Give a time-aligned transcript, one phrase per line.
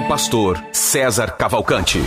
[0.00, 1.98] O pastor César Cavalcante.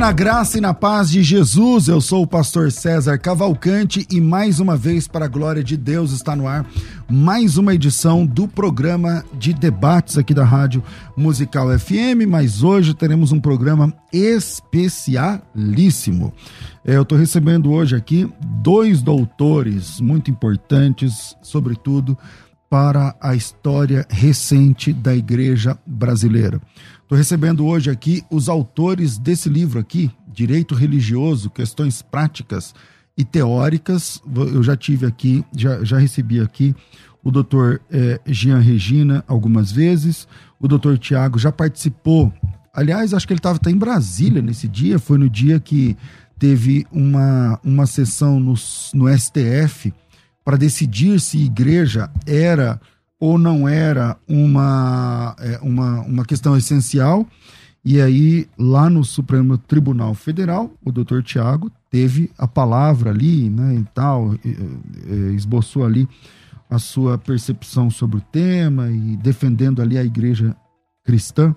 [0.00, 1.86] Na graça e na paz de Jesus.
[1.86, 6.12] Eu sou o pastor César Cavalcante e mais uma vez para a glória de Deus
[6.12, 6.64] está no ar
[7.06, 10.82] mais uma edição do programa de debates aqui da Rádio
[11.14, 16.32] Musical FM, mas hoje teremos um programa especialíssimo.
[16.82, 18.26] É, eu estou recebendo hoje aqui
[18.62, 22.16] dois doutores muito importantes, sobretudo
[22.70, 26.58] para a história recente da igreja brasileira.
[27.10, 32.72] Estou recebendo hoje aqui os autores desse livro aqui, Direito Religioso, Questões Práticas
[33.18, 34.22] e Teóricas.
[34.32, 36.72] Eu já tive aqui, já, já recebi aqui
[37.24, 40.28] o doutor eh, Jean Regina algumas vezes,
[40.60, 42.32] o doutor Tiago já participou.
[42.72, 45.96] Aliás, acho que ele estava em Brasília nesse dia, foi no dia que
[46.38, 48.54] teve uma, uma sessão no,
[48.94, 49.92] no STF
[50.44, 52.80] para decidir se igreja era
[53.20, 57.26] ou não era uma, é, uma, uma questão essencial.
[57.84, 63.74] E aí, lá no Supremo Tribunal Federal, o doutor Tiago teve a palavra ali, né,
[63.74, 64.34] e tal,
[65.34, 66.08] esboçou ali
[66.68, 70.54] a sua percepção sobre o tema e defendendo ali a igreja
[71.04, 71.54] cristã.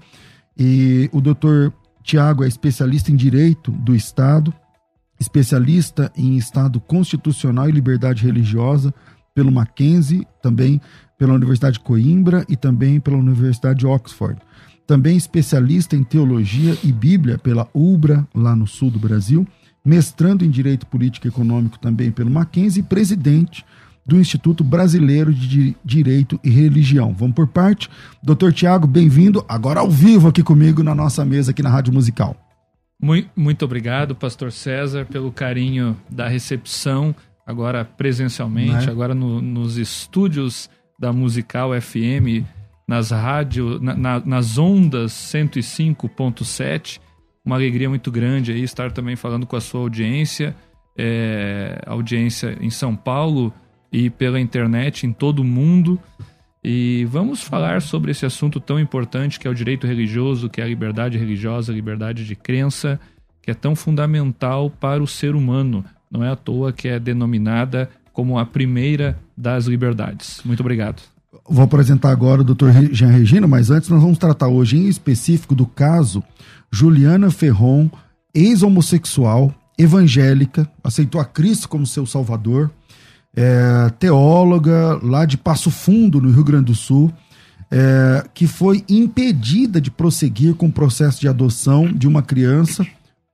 [0.57, 4.53] E o doutor Tiago é especialista em direito do Estado,
[5.19, 8.93] especialista em Estado constitucional e liberdade religiosa
[9.35, 10.81] pelo Mackenzie, também
[11.23, 14.41] pela Universidade de Coimbra e também pela Universidade de Oxford.
[14.85, 19.47] Também especialista em teologia e Bíblia pela UBRA, lá no sul do Brasil,
[19.85, 23.63] mestrando em Direito Político e Econômico também pelo Mackenzie e presidente
[24.05, 27.15] do Instituto Brasileiro de Direito e Religião.
[27.17, 27.89] Vamos por parte.
[28.21, 32.35] Doutor Tiago, bem-vindo agora ao vivo aqui comigo na nossa mesa aqui na Rádio Musical.
[33.33, 37.15] Muito, obrigado, pastor César, pelo carinho da recepção,
[37.47, 38.91] agora presencialmente, é?
[38.91, 40.69] agora no, nos estúdios
[41.03, 42.47] da Musical FM,
[42.87, 47.01] nas rádios, na, na, nas ondas 105.7.
[47.43, 50.55] Uma alegria muito grande aí estar também falando com a sua audiência,
[50.97, 53.53] é, audiência em São Paulo
[53.91, 55.99] e pela internet em todo o mundo.
[56.63, 60.63] E vamos falar sobre esse assunto tão importante que é o direito religioso, que é
[60.63, 62.97] a liberdade religiosa, a liberdade de crença,
[63.41, 65.83] que é tão fundamental para o ser humano.
[66.09, 70.39] Não é à toa que é denominada como a primeira das liberdades.
[70.45, 71.01] Muito obrigado.
[71.49, 72.69] Vou apresentar agora o Dr.
[72.91, 76.23] Jean Regina, mas antes nós vamos tratar hoje em específico do caso
[76.71, 77.89] Juliana Ferron,
[78.33, 82.71] ex-homossexual, evangélica, aceitou a Cristo como seu salvador,
[83.35, 87.11] é, teóloga lá de Passo Fundo, no Rio Grande do Sul,
[87.69, 92.85] é, que foi impedida de prosseguir com o processo de adoção de uma criança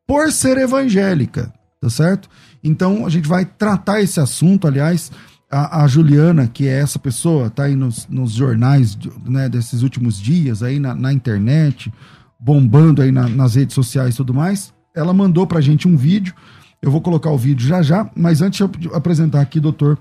[0.08, 2.30] por ser evangélica, tá certo?
[2.64, 5.12] Então a gente vai tratar esse assunto, aliás,
[5.50, 10.20] a, a Juliana, que é essa pessoa, tá aí nos, nos jornais né, desses últimos
[10.20, 11.92] dias, aí na, na internet,
[12.40, 16.34] bombando aí na, nas redes sociais e tudo mais, ela mandou pra gente um vídeo
[16.82, 20.00] eu vou colocar o vídeo já já, mas antes eu apresentar aqui o doutor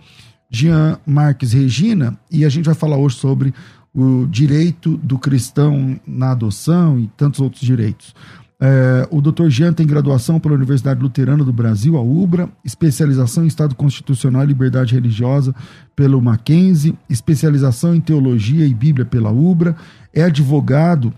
[0.50, 3.52] Jean Marques Regina e a gente vai falar hoje sobre
[3.92, 8.14] o direito do cristão na adoção e tantos outros direitos.
[8.60, 13.46] É, o doutor Jean tem graduação pela Universidade Luterana do Brasil, a UBRA, especialização em
[13.46, 15.54] Estado Constitucional e Liberdade Religiosa
[15.94, 19.76] pelo Mackenzie, especialização em Teologia e Bíblia pela UBRA,
[20.12, 21.12] é advogado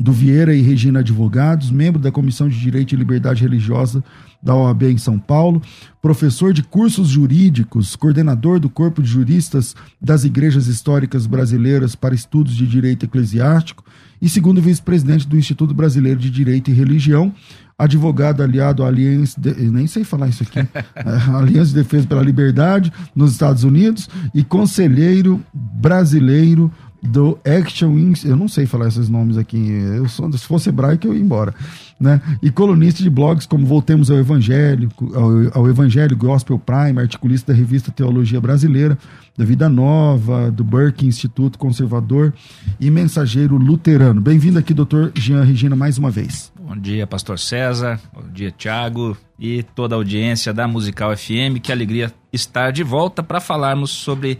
[0.00, 4.04] do Vieira e Regina Advogados, membro da Comissão de Direito e Liberdade Religiosa
[4.40, 5.60] da OAB em São Paulo,
[6.00, 12.54] professor de cursos jurídicos, coordenador do Corpo de Juristas das Igrejas Históricas Brasileiras para Estudos
[12.54, 13.82] de Direito Eclesiástico
[14.20, 17.32] e segundo vice-presidente do Instituto Brasileiro de Direito e Religião.
[17.78, 20.58] advogado aliado à Aliança, de, nem sei falar isso aqui,
[21.32, 26.72] Aliança de Defesa pela Liberdade nos Estados Unidos e conselheiro brasileiro
[27.02, 31.14] do Action eu não sei falar esses nomes aqui, eu sou, se fosse hebraico eu
[31.14, 31.54] ia embora,
[31.98, 32.20] né?
[32.42, 37.58] E colunista de blogs como Voltemos ao Evangelho, ao, ao Evangelho Gospel Prime, articulista da
[37.58, 38.98] revista Teologia Brasileira,
[39.36, 42.34] da Vida Nova, do Burke Instituto Conservador
[42.80, 44.20] e mensageiro luterano.
[44.20, 46.52] Bem-vindo aqui, doutor Jean Regina, mais uma vez.
[46.60, 51.60] Bom dia, pastor César, bom dia, Tiago e toda a audiência da Musical FM.
[51.62, 54.38] Que alegria estar de volta para falarmos sobre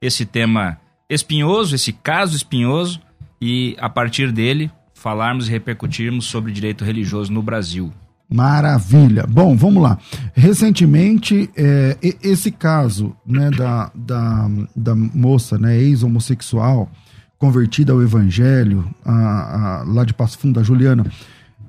[0.00, 3.00] esse tema espinhoso, esse caso espinhoso,
[3.40, 7.92] e a partir dele falarmos e repercutirmos sobre direito religioso no Brasil.
[8.28, 9.24] Maravilha.
[9.28, 9.98] Bom, vamos lá.
[10.34, 16.90] Recentemente, é, esse caso né, da, da, da moça, né, ex-homossexual,
[17.38, 21.06] convertida ao evangelho, a, a, lá de Passo Fundo, a Juliana,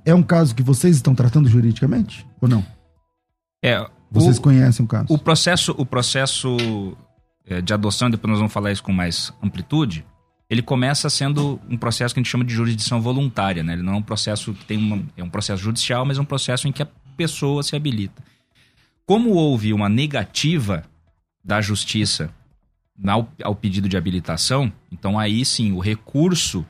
[0.04, 2.66] é um caso que vocês estão tratando juridicamente ou não?
[3.64, 3.86] É.
[4.10, 5.14] Vocês o, conhecem o caso?
[5.14, 6.98] O processo, o processo
[7.64, 10.06] de adoção, depois nós vamos falar isso com mais amplitude,
[10.50, 13.74] ele começa sendo um processo que a gente chama de jurisdição voluntária, né?
[13.74, 16.26] Ele não é um processo que tem uma, é um processo judicial, mas é um
[16.26, 18.24] processo em que a pessoa se habilita.
[19.06, 20.84] Como houve uma negativa
[21.44, 22.30] da justiça
[23.06, 26.66] ao, ao pedido de habilitação, então aí sim o recurso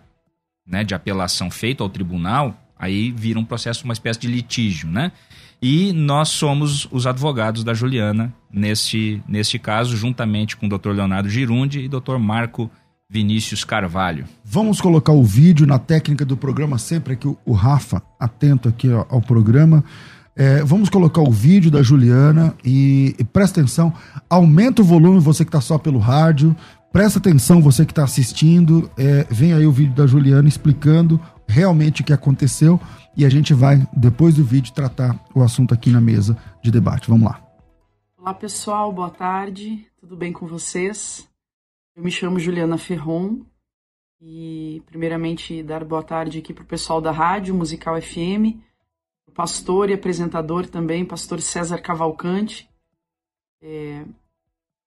[0.65, 5.11] né, de apelação feito ao tribunal, aí vira um processo, uma espécie de litígio, né?
[5.61, 10.89] E nós somos os advogados da Juliana neste, neste caso, juntamente com o Dr.
[10.89, 12.17] Leonardo Girundi e Dr.
[12.19, 12.69] Marco
[13.09, 14.25] Vinícius Carvalho.
[14.43, 19.07] Vamos colocar o vídeo na técnica do programa, sempre aqui o, Rafa, atento aqui ao,
[19.09, 19.83] ao programa.
[20.35, 23.91] É, vamos colocar o vídeo da Juliana e, e presta atenção,
[24.29, 26.55] aumenta o volume você que está só pelo rádio,
[26.91, 32.01] presta atenção você que está assistindo, é, vem aí o vídeo da Juliana explicando realmente
[32.01, 32.79] o que aconteceu
[33.17, 37.09] e a gente vai, depois do vídeo, tratar o assunto aqui na mesa de debate.
[37.09, 37.43] Vamos lá.
[38.15, 41.27] Olá, pessoal, boa tarde, tudo bem com vocês?
[41.95, 43.39] Eu me chamo Juliana Ferron
[44.21, 48.61] e, primeiramente, dar boa tarde aqui para o pessoal da Rádio Musical FM,
[49.25, 52.69] o pastor e apresentador também, pastor César Cavalcante.
[53.63, 54.05] É,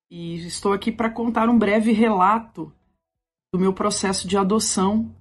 [0.09, 2.73] e estou aqui para contar um breve relato
[3.53, 5.13] do meu processo de adoção,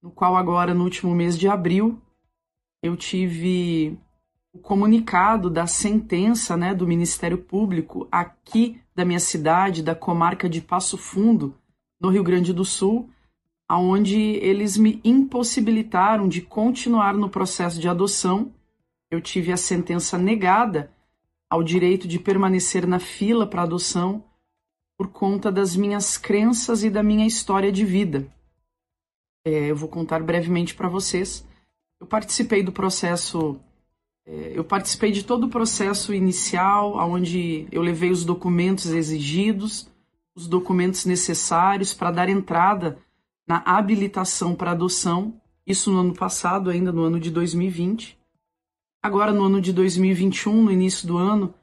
[0.00, 2.00] no qual agora, no último mês de abril,
[2.82, 3.98] eu tive
[4.52, 10.60] o comunicado da sentença né, do Ministério Público aqui da minha cidade, da comarca de
[10.60, 11.54] Passo Fundo,
[12.00, 13.08] no Rio Grande do Sul,
[13.68, 18.52] aonde eles me impossibilitaram de continuar no processo de adoção.
[19.10, 20.92] Eu tive a sentença negada
[21.50, 24.24] ao direito de permanecer na fila para adoção
[24.96, 28.26] por conta das minhas crenças e da minha história de vida.
[29.46, 31.47] É, eu vou contar brevemente para vocês
[32.00, 33.58] eu participei do processo,
[34.26, 39.90] é, eu participei de todo o processo inicial, onde eu levei os documentos exigidos,
[40.34, 42.98] os documentos necessários para dar entrada
[43.46, 48.18] na habilitação para adoção, isso no ano passado, ainda no ano de 2020.
[49.02, 51.54] Agora, no ano de 2021, no início do ano,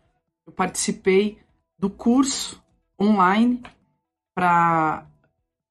[0.46, 1.38] eu participei
[1.78, 2.62] do curso
[3.00, 3.62] online
[4.34, 5.06] para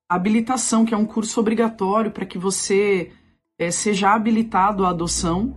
[0.09, 3.13] habilitação, que é um curso obrigatório para que você
[3.59, 5.57] é, seja habilitado à adoção.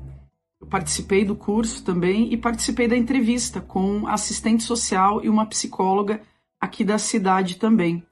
[0.59, 6.21] Eu participei do curso também e participei da entrevista com assistente social e uma psicóloga
[6.59, 8.03] aqui da cidade também.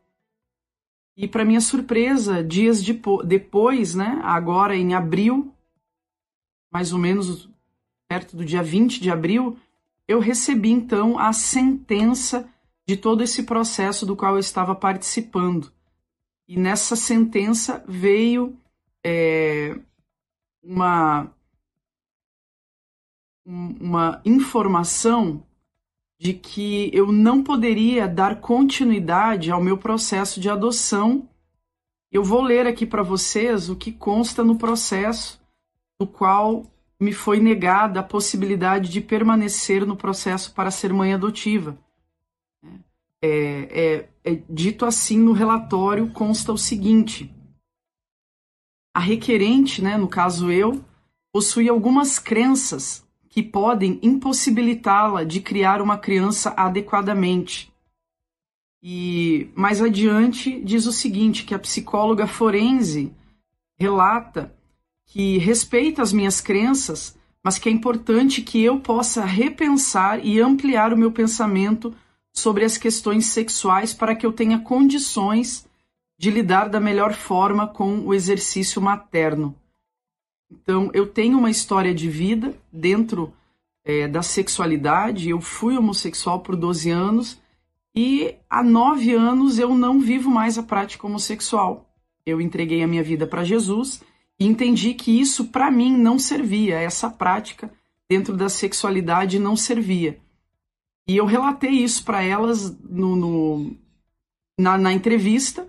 [1.18, 5.54] E para minha surpresa, dias de, depois, né, agora em abril,
[6.72, 7.50] mais ou menos
[8.08, 9.58] perto do dia 20 de abril,
[10.08, 12.48] eu recebi então a sentença
[12.88, 15.72] de todo esse processo do qual eu estava participando.
[16.48, 18.56] E nessa sentença veio
[19.08, 19.78] é,
[20.64, 21.32] uma,
[23.46, 25.44] uma informação
[26.18, 31.30] de que eu não poderia dar continuidade ao meu processo de adoção.
[32.12, 35.40] Eu vou ler aqui para vocês o que consta no processo,
[36.00, 36.64] no qual
[37.00, 41.78] me foi negada a possibilidade de permanecer no processo para ser mãe adotiva.
[43.22, 47.32] É, é, é, dito assim no relatório, consta o seguinte:
[48.96, 50.82] a requerente, né, no caso eu,
[51.34, 57.70] possui algumas crenças que podem impossibilitá-la de criar uma criança adequadamente.
[58.82, 63.12] E mais adiante diz o seguinte, que a psicóloga forense
[63.78, 64.56] relata
[65.08, 70.94] que respeita as minhas crenças, mas que é importante que eu possa repensar e ampliar
[70.94, 71.94] o meu pensamento
[72.32, 75.65] sobre as questões sexuais para que eu tenha condições
[76.18, 79.56] de lidar da melhor forma com o exercício materno.
[80.52, 83.34] Então, eu tenho uma história de vida dentro
[83.84, 85.30] é, da sexualidade.
[85.30, 87.40] Eu fui homossexual por 12 anos
[87.96, 91.90] e há nove anos eu não vivo mais a prática homossexual.
[92.26, 94.02] Eu entreguei a minha vida para Jesus
[94.40, 97.72] e entendi que isso para mim não servia, essa prática
[98.10, 100.20] dentro da sexualidade não servia.
[101.08, 103.76] E eu relatei isso para elas no, no
[104.60, 105.68] na, na entrevista,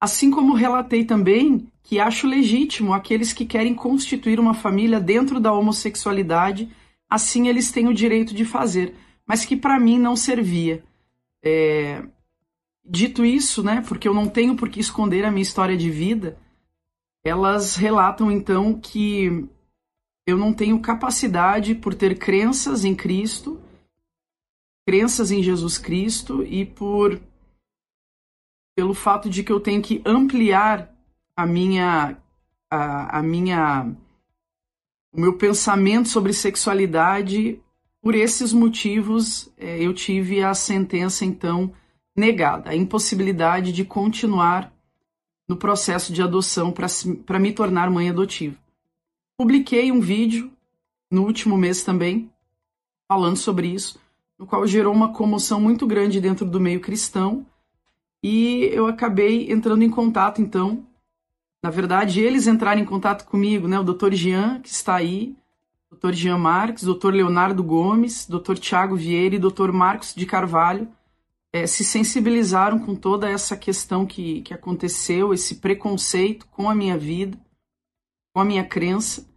[0.00, 5.52] assim como relatei também que acho legítimo aqueles que querem constituir uma família dentro da
[5.52, 6.70] homossexualidade,
[7.08, 8.94] assim eles têm o direito de fazer,
[9.26, 10.82] mas que para mim não servia.
[11.42, 12.02] É...
[12.84, 16.38] Dito isso, né, porque eu não tenho por que esconder a minha história de vida,
[17.22, 19.46] elas relatam então que
[20.26, 23.60] eu não tenho capacidade por ter crenças em Cristo,
[24.86, 27.20] crenças em Jesus Cristo e por
[28.80, 30.90] pelo fato de que eu tenho que ampliar
[31.36, 32.16] a minha
[32.70, 33.94] a, a minha
[35.12, 37.60] o meu pensamento sobre sexualidade.
[38.00, 41.74] Por esses motivos é, eu tive a sentença então
[42.16, 42.70] negada.
[42.70, 44.72] A impossibilidade de continuar
[45.46, 48.56] no processo de adoção para me tornar mãe adotiva.
[49.38, 50.50] Publiquei um vídeo
[51.10, 52.30] no último mês também
[53.06, 54.00] falando sobre isso
[54.38, 57.44] no qual gerou uma comoção muito grande dentro do meio cristão
[58.22, 60.86] e eu acabei entrando em contato então
[61.62, 63.78] na verdade, eles entraram em contato comigo, né?
[63.78, 64.14] O Dr.
[64.14, 65.36] Jean, que está aí,
[65.92, 66.12] Dr.
[66.12, 67.10] Jean Marques, Dr.
[67.10, 68.54] Leonardo Gomes, Dr.
[68.54, 69.70] Tiago Vieira e Dr.
[69.70, 70.88] Marcos de Carvalho
[71.52, 76.96] é, se sensibilizaram com toda essa questão que, que aconteceu, esse preconceito com a minha
[76.96, 77.36] vida,
[78.32, 79.28] com a minha crença.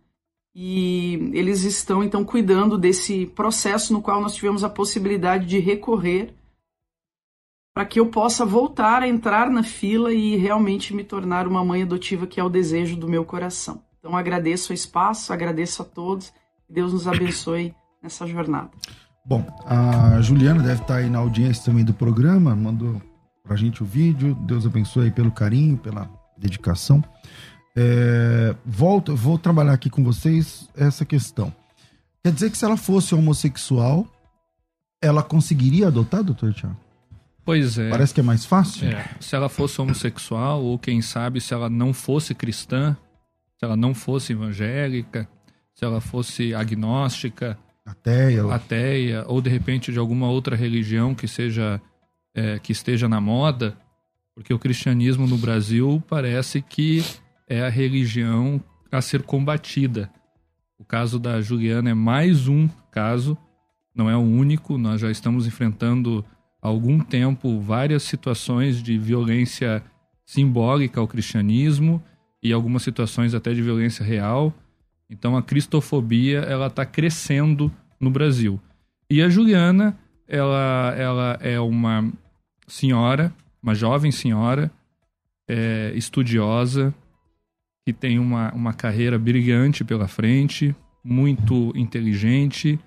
[0.55, 6.35] E eles estão então cuidando desse processo no qual nós tivemos a possibilidade de recorrer
[7.73, 11.81] para que eu possa voltar a entrar na fila e realmente me tornar uma mãe
[11.81, 13.81] adotiva, que é o desejo do meu coração.
[13.99, 16.31] Então agradeço o espaço, agradeço a todos,
[16.67, 18.69] que Deus nos abençoe nessa jornada.
[19.25, 23.01] Bom, a Juliana deve estar aí na audiência também do programa, mandou
[23.41, 24.35] para a gente o vídeo.
[24.41, 27.03] Deus abençoe pelo carinho, pela dedicação.
[27.75, 31.53] É, volto, vou trabalhar aqui com vocês essa questão.
[32.23, 34.05] Quer dizer que se ela fosse homossexual,
[35.01, 36.77] ela conseguiria adotar, doutor Tiago?
[37.45, 37.89] Pois é.
[37.89, 38.87] Parece que é mais fácil.
[38.87, 39.09] É.
[39.19, 42.95] Se ela fosse homossexual, ou quem sabe se ela não fosse cristã,
[43.57, 45.27] se ela não fosse evangélica,
[45.73, 51.81] se ela fosse agnóstica, ateia, ateia ou de repente de alguma outra religião que seja
[52.33, 53.77] é, que esteja na moda,
[54.33, 57.03] porque o cristianismo no Brasil parece que
[57.47, 60.09] é a religião a ser combatida.
[60.77, 63.37] O caso da Juliana é mais um caso,
[63.95, 64.77] não é o único.
[64.77, 66.25] Nós já estamos enfrentando
[66.63, 69.83] algum tempo várias situações de violência
[70.25, 72.01] simbólica ao cristianismo
[72.41, 74.53] e algumas situações até de violência real.
[75.09, 78.59] Então a cristofobia ela está crescendo no Brasil.
[79.09, 82.09] E a Juliana ela, ela é uma
[82.65, 84.71] senhora, uma jovem senhora,
[85.47, 86.95] é, estudiosa,
[87.85, 92.79] que tem uma, uma carreira brilhante pela frente, muito inteligente,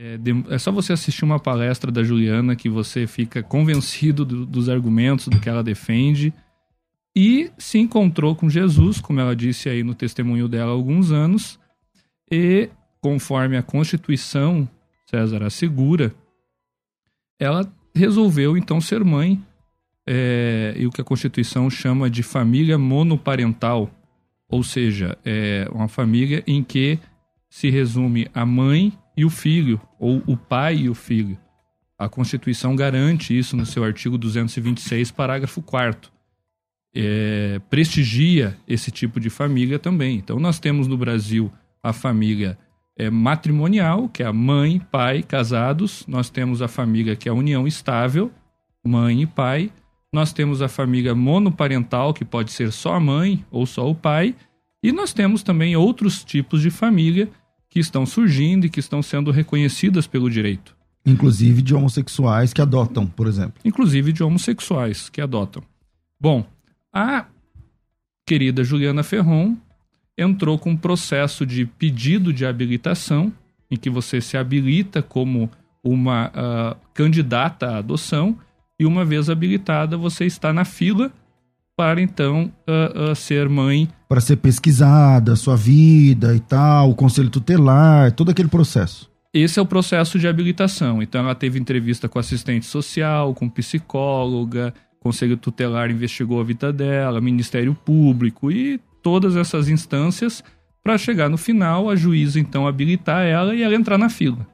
[0.00, 0.16] é,
[0.54, 5.26] é, só você assistir uma palestra da Juliana que você fica convencido do, dos argumentos
[5.26, 6.32] do que ela defende
[7.16, 11.58] e se encontrou com Jesus, como ela disse aí no testemunho dela há alguns anos,
[12.30, 14.68] e conforme a Constituição
[15.10, 16.14] César assegura,
[17.40, 19.42] ela resolveu então ser mãe
[20.06, 23.90] é, e o que a Constituição chama de família monoparental,
[24.48, 27.00] ou seja, é uma família em que
[27.50, 31.36] se resume a mãe e o filho, ou o pai e o filho.
[31.98, 36.18] A Constituição garante isso no seu artigo 226, parágrafo 4
[36.94, 40.16] é, prestigia esse tipo de família também.
[40.16, 42.58] Então, nós temos no Brasil a família
[42.96, 46.04] é, matrimonial, que é a mãe, pai, casados.
[46.06, 48.32] Nós temos a família que é a união estável,
[48.84, 49.70] mãe e pai.
[50.12, 54.34] Nós temos a família monoparental, que pode ser só a mãe ou só o pai.
[54.82, 57.28] E nós temos também outros tipos de família
[57.78, 60.76] que estão surgindo e que estão sendo reconhecidas pelo direito.
[61.06, 63.54] Inclusive de homossexuais que adotam, por exemplo.
[63.64, 65.62] Inclusive de homossexuais que adotam.
[66.20, 66.44] Bom,
[66.92, 67.26] a
[68.26, 69.56] querida Juliana Ferron
[70.16, 73.32] entrou com um processo de pedido de habilitação,
[73.70, 75.48] em que você se habilita como
[75.84, 78.36] uma uh, candidata à adoção,
[78.76, 81.12] e uma vez habilitada, você está na fila
[81.76, 83.88] para então uh, uh, ser mãe.
[84.08, 89.10] Para ser pesquisada, sua vida e tal, o conselho tutelar, todo aquele processo.
[89.34, 91.02] Esse é o processo de habilitação.
[91.02, 97.20] Então ela teve entrevista com assistente social, com psicóloga, conselho tutelar investigou a vida dela,
[97.20, 100.42] Ministério Público e todas essas instâncias
[100.82, 104.46] para chegar no final, a juíza então habilitar ela e ela entrar na fila.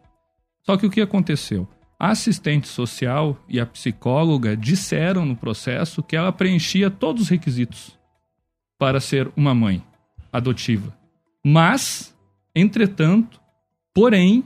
[0.67, 1.69] Só que o que aconteceu?
[1.97, 7.97] A assistente social e a psicóloga disseram no processo que ela preenchia todos os requisitos
[8.79, 9.83] para ser uma mãe
[10.33, 10.93] adotiva.
[11.45, 12.15] Mas,
[12.55, 13.41] entretanto,
[13.95, 14.45] porém,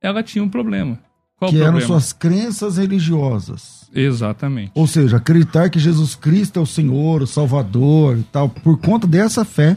[0.00, 0.98] ela tinha um problema.
[1.36, 1.78] Qual que problema?
[1.78, 3.90] eram suas crenças religiosas.
[3.94, 4.72] Exatamente.
[4.74, 8.48] Ou seja, acreditar que Jesus Cristo é o Senhor, o Salvador e tal.
[8.48, 9.76] Por conta dessa fé,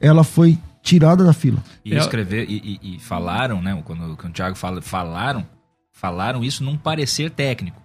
[0.00, 1.62] ela foi tirada da fila.
[1.84, 3.80] E Ela- escrever, e, e- e falaram, né?
[3.84, 5.46] Quando, quando o Thiago fala, falaram,
[5.92, 7.80] falaram isso num parecer técnico.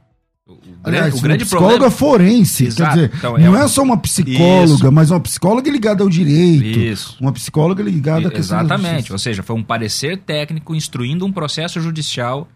[0.54, 1.92] O, Aliás, grande, o grande psicóloga problema.
[1.92, 2.66] forense.
[2.66, 2.96] Exato.
[2.98, 4.92] Quer dizer, Então, é não um- é só uma psicóloga, Isso.
[4.92, 6.80] mas uma psicóloga ligada ao direito.
[6.80, 7.18] Isso.
[7.22, 9.12] Uma psicóloga ligada à questão Exatamente.
[9.12, 12.48] Ou seja, foi um parecer técnico instruindo um processo judicial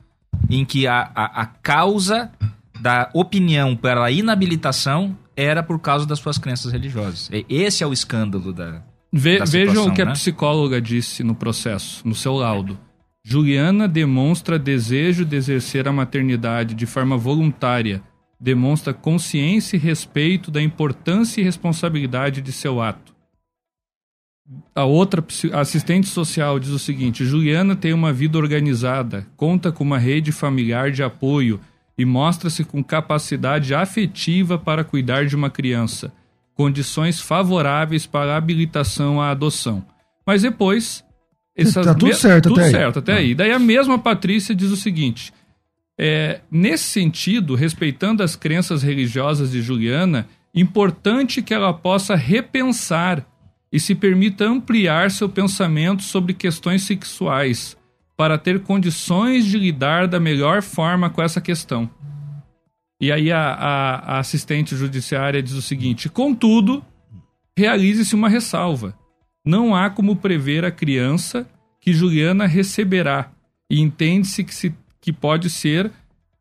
[0.49, 2.31] em que a, a, a causa
[2.81, 7.29] da opinião pela inabilitação era por causa das suas crenças religiosas.
[7.31, 8.81] E Esse é o escândalo da.
[9.11, 10.11] Ve- da vejam o que a né?
[10.13, 12.77] psicóloga disse no processo, no seu laudo.
[13.23, 18.01] Juliana demonstra desejo de exercer a maternidade de forma voluntária,
[18.39, 23.13] demonstra consciência e respeito da importância e responsabilidade de seu ato.
[24.75, 29.97] A outra assistente social diz o seguinte: Juliana tem uma vida organizada, conta com uma
[29.97, 31.61] rede familiar de apoio
[31.97, 36.11] e mostra-se com capacidade afetiva para cuidar de uma criança
[36.55, 39.85] condições favoráveis para a habilitação à adoção.
[40.25, 41.02] Mas depois.
[41.55, 42.71] Tá tudo certo tudo até aí.
[42.71, 43.35] certo até aí.
[43.35, 45.31] Daí a mesma Patrícia diz o seguinte:
[45.99, 53.25] é, nesse sentido, respeitando as crenças religiosas de Juliana, importante que ela possa repensar
[53.71, 57.75] e se permita ampliar seu pensamento sobre questões sexuais
[58.15, 61.89] para ter condições de lidar da melhor forma com essa questão.
[63.01, 66.83] E aí a, a- a assistente judiciária diz o seguinte: contudo,
[67.57, 68.95] realize-se uma ressalva.
[69.45, 71.47] Não há como prever a criança
[71.81, 73.31] que Juliana receberá,
[73.69, 75.91] e entende-se que, se- que pode ser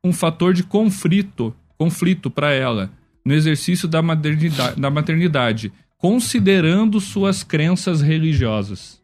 [0.05, 2.91] um fator de conflito, conflito para ela
[3.25, 9.01] no exercício da maternidade, da maternidade, considerando suas crenças religiosas.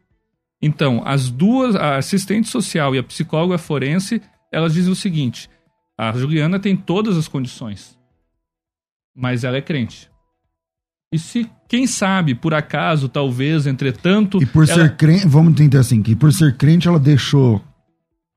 [0.61, 4.21] Então, as duas, a assistente social e a psicóloga forense,
[4.51, 5.49] elas dizem o seguinte:
[5.97, 7.97] a Juliana tem todas as condições,
[9.15, 10.08] mas ela é crente.
[11.11, 14.41] E se, quem sabe, por acaso, talvez, entretanto.
[14.41, 17.61] E por ela- ser crente, vamos entender assim, que por ser crente ela deixou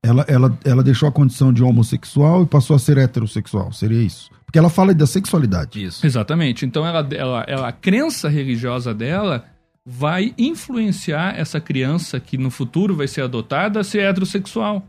[0.03, 4.29] ela, ela, ela deixou a condição de homossexual e passou a ser heterossexual, seria isso?
[4.45, 5.81] Porque ela fala da sexualidade.
[5.83, 6.05] Isso.
[6.05, 6.65] Exatamente.
[6.65, 9.45] Então, ela, ela, ela, a crença religiosa dela
[9.85, 14.85] vai influenciar essa criança que no futuro vai ser adotada a ser heterossexual.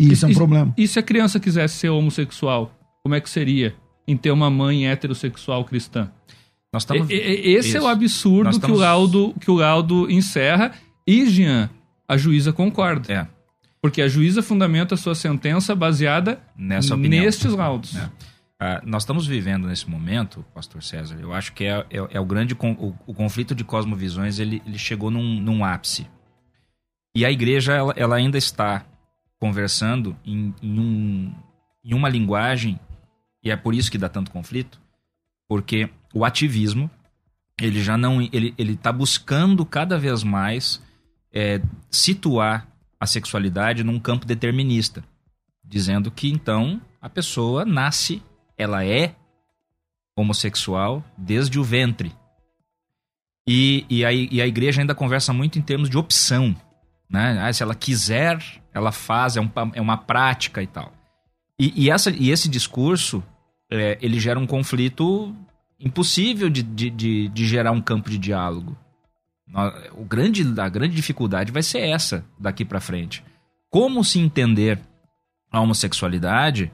[0.00, 0.74] E isso é um E- problema.
[0.78, 3.74] E se a criança quisesse ser homossexual, como é que seria
[4.06, 6.08] em ter uma mãe heterossexual cristã?
[6.72, 7.08] Nós estamos.
[7.10, 7.80] Esse é Isso.
[7.82, 10.72] o absurdo que, o laudo, que o laudo encerra.
[11.06, 11.68] E, Jean,
[12.08, 13.12] a juíza concorda.
[13.12, 13.26] É,
[13.80, 17.24] Porque a juíza fundamenta a sua sentença baseada nessa opinião.
[17.24, 17.96] nestes laudos.
[17.96, 18.10] É.
[18.58, 22.24] Ah, nós estamos vivendo nesse momento, Pastor César, eu acho que é, é- é o
[22.24, 26.06] grande con- o, o conflito de cosmovisões, ele, ele chegou num, num ápice.
[27.14, 28.86] E a igreja, ela, ela ainda está
[29.40, 31.32] conversando em, em um,
[31.84, 32.78] em uma linguagem,
[33.42, 34.80] e é por isso que dá tanto conflito,
[35.48, 36.90] porque o ativismo,
[37.60, 40.80] ele já não, ele, ele tá buscando cada vez mais
[41.32, 42.66] é, situar
[42.98, 45.04] a sexualidade num campo determinista,
[45.64, 48.22] dizendo que então a pessoa nasce,
[48.56, 49.14] ela é
[50.16, 52.12] homossexual desde o ventre.
[53.46, 56.54] E, e, a, e a igreja ainda conversa muito em termos de opção.
[57.10, 57.38] Né?
[57.40, 58.38] Ah, se ela quiser,
[58.72, 60.92] ela faz, é, um, é uma prática e tal.
[61.58, 63.22] E, e, essa, e esse discurso,
[63.70, 65.34] é, ele gera um conflito
[65.82, 68.76] impossível de, de, de, de gerar um campo de diálogo.
[69.94, 73.22] O grande, a grande dificuldade vai ser essa daqui pra frente.
[73.70, 74.78] Como se entender
[75.50, 76.72] a homossexualidade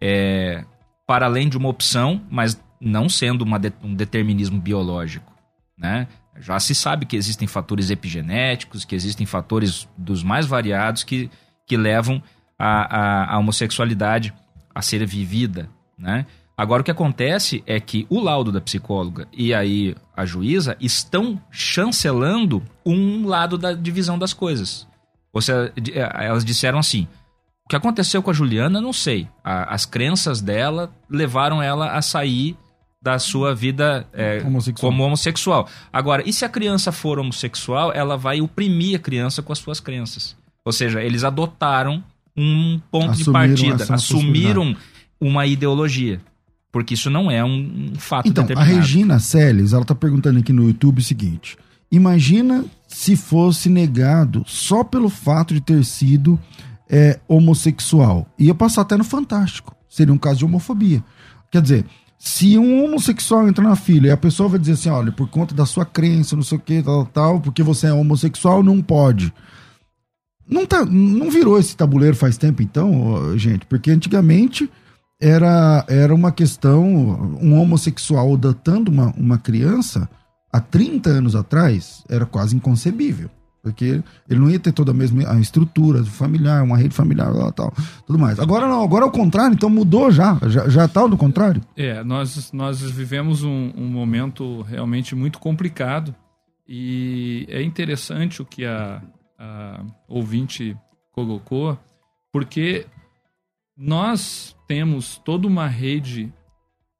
[0.00, 0.64] é,
[1.06, 5.32] para além de uma opção, mas não sendo uma de- um determinismo biológico,
[5.76, 6.06] né?
[6.38, 11.28] Já se sabe que existem fatores epigenéticos, que existem fatores dos mais variados que,
[11.66, 12.22] que levam
[12.58, 14.32] a, a, a homossexualidade
[14.74, 15.68] a ser vivida,
[15.98, 16.24] né?
[16.62, 21.40] Agora, o que acontece é que o laudo da psicóloga e aí a juíza estão
[21.50, 24.86] chancelando um lado da divisão das coisas.
[25.32, 27.06] Ou seja, de- eh, elas disseram assim:
[27.64, 29.26] o que aconteceu com a Juliana, não sei.
[29.42, 32.54] A- as crenças dela levaram ela a sair
[33.02, 34.92] da sua vida eh, Homossexual.
[34.92, 35.68] como homossexual.
[35.90, 39.80] Agora, e se a criança for homossexual, ela vai oprimir a criança com as suas
[39.80, 40.36] crenças.
[40.62, 42.04] Ou seja, eles adotaram
[42.36, 44.76] um ponto de Assumiram partida, essa assumiram
[45.18, 46.20] uma ideologia.
[46.72, 48.76] Porque isso não é um, fato Então, a determinado.
[48.76, 51.56] Regina Seles, ela tá perguntando aqui no YouTube o seguinte:
[51.90, 56.38] Imagina se fosse negado só pelo fato de ter sido
[56.88, 58.28] é, homossexual.
[58.38, 59.74] Ia passar até no Fantástico.
[59.88, 61.02] Seria um caso de homofobia.
[61.50, 61.84] Quer dizer,
[62.16, 65.52] se um homossexual entra na fila e a pessoa vai dizer assim, olha, por conta
[65.52, 69.32] da sua crença, não sei o que, tal, tal, porque você é homossexual, não pode.
[70.48, 74.70] Não, tá, não virou esse tabuleiro faz tempo, então, gente, porque antigamente
[75.20, 76.84] era, era uma questão,
[77.40, 80.08] um homossexual adotando uma, uma criança
[80.52, 83.30] há 30 anos atrás era quase inconcebível.
[83.62, 87.70] Porque ele não ia ter toda a mesma a estrutura familiar, uma rede familiar tal,
[88.06, 88.38] tudo mais.
[88.38, 91.60] Agora não, agora é o contrário, então mudou já, já, já tá do contrário.
[91.76, 96.14] É, nós, nós vivemos um, um momento realmente muito complicado
[96.66, 99.02] e é interessante o que a,
[99.38, 100.74] a ouvinte
[101.12, 101.78] colocou,
[102.32, 102.86] porque
[103.82, 106.30] nós temos toda uma rede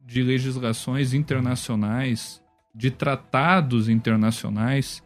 [0.01, 2.41] de legislações internacionais,
[2.75, 5.03] de tratados internacionais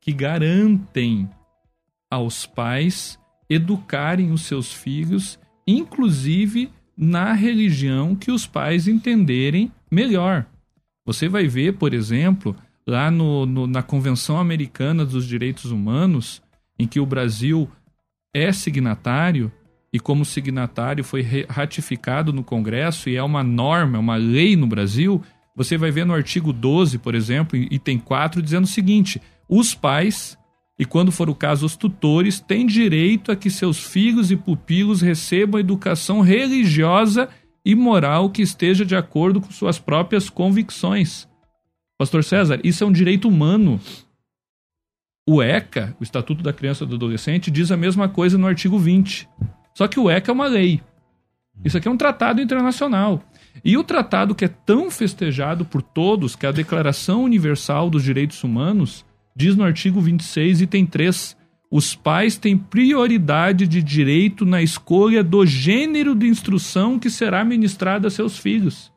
[0.00, 1.28] que garantem
[2.10, 3.18] aos pais
[3.50, 10.46] educarem os seus filhos, inclusive na religião que os pais entenderem melhor.
[11.04, 12.56] Você vai ver, por exemplo,
[12.86, 16.42] lá no, no, na Convenção Americana dos Direitos Humanos,
[16.78, 17.70] em que o Brasil
[18.32, 19.52] é signatário,
[19.92, 24.66] e como signatário foi ratificado no Congresso e é uma norma, é uma lei no
[24.66, 25.22] Brasil,
[25.54, 30.38] você vai ver no artigo 12, por exemplo, item 4, dizendo o seguinte: os pais,
[30.78, 35.02] e quando for o caso, os tutores, têm direito a que seus filhos e pupilos
[35.02, 37.28] recebam educação religiosa
[37.64, 41.28] e moral que esteja de acordo com suas próprias convicções.
[41.98, 43.78] Pastor César, isso é um direito humano.
[45.28, 48.78] O ECA, o Estatuto da Criança e do Adolescente, diz a mesma coisa no artigo
[48.78, 49.28] 20.
[49.74, 50.82] Só que o ECA é uma lei.
[51.64, 53.22] Isso aqui é um tratado internacional.
[53.64, 58.02] E o tratado que é tão festejado por todos, que é a Declaração Universal dos
[58.02, 59.04] Direitos Humanos,
[59.36, 61.36] diz no artigo 26, item 3,
[61.70, 68.08] os pais têm prioridade de direito na escolha do gênero de instrução que será ministrada
[68.08, 68.90] a seus filhos.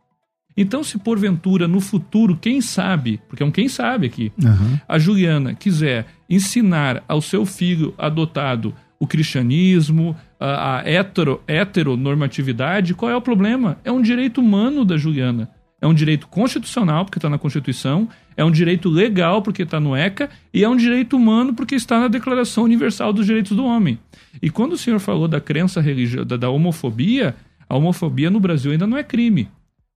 [0.56, 4.80] Então, se porventura no futuro, quem sabe, porque é um quem sabe aqui, uhum.
[4.88, 13.10] a Juliana quiser ensinar ao seu filho adotado o cristianismo, a, a hetero, heteronormatividade, qual
[13.10, 13.78] é o problema?
[13.86, 15.50] É um direito humano da Juliana.
[15.80, 19.96] É um direito constitucional, porque está na Constituição, é um direito legal, porque está no
[19.96, 24.00] ECA, e é um direito humano, porque está na Declaração Universal dos Direitos do Homem.
[24.42, 27.36] E quando o senhor falou da crença religiosa, da, da homofobia,
[27.68, 29.50] a homofobia no Brasil ainda não é crime.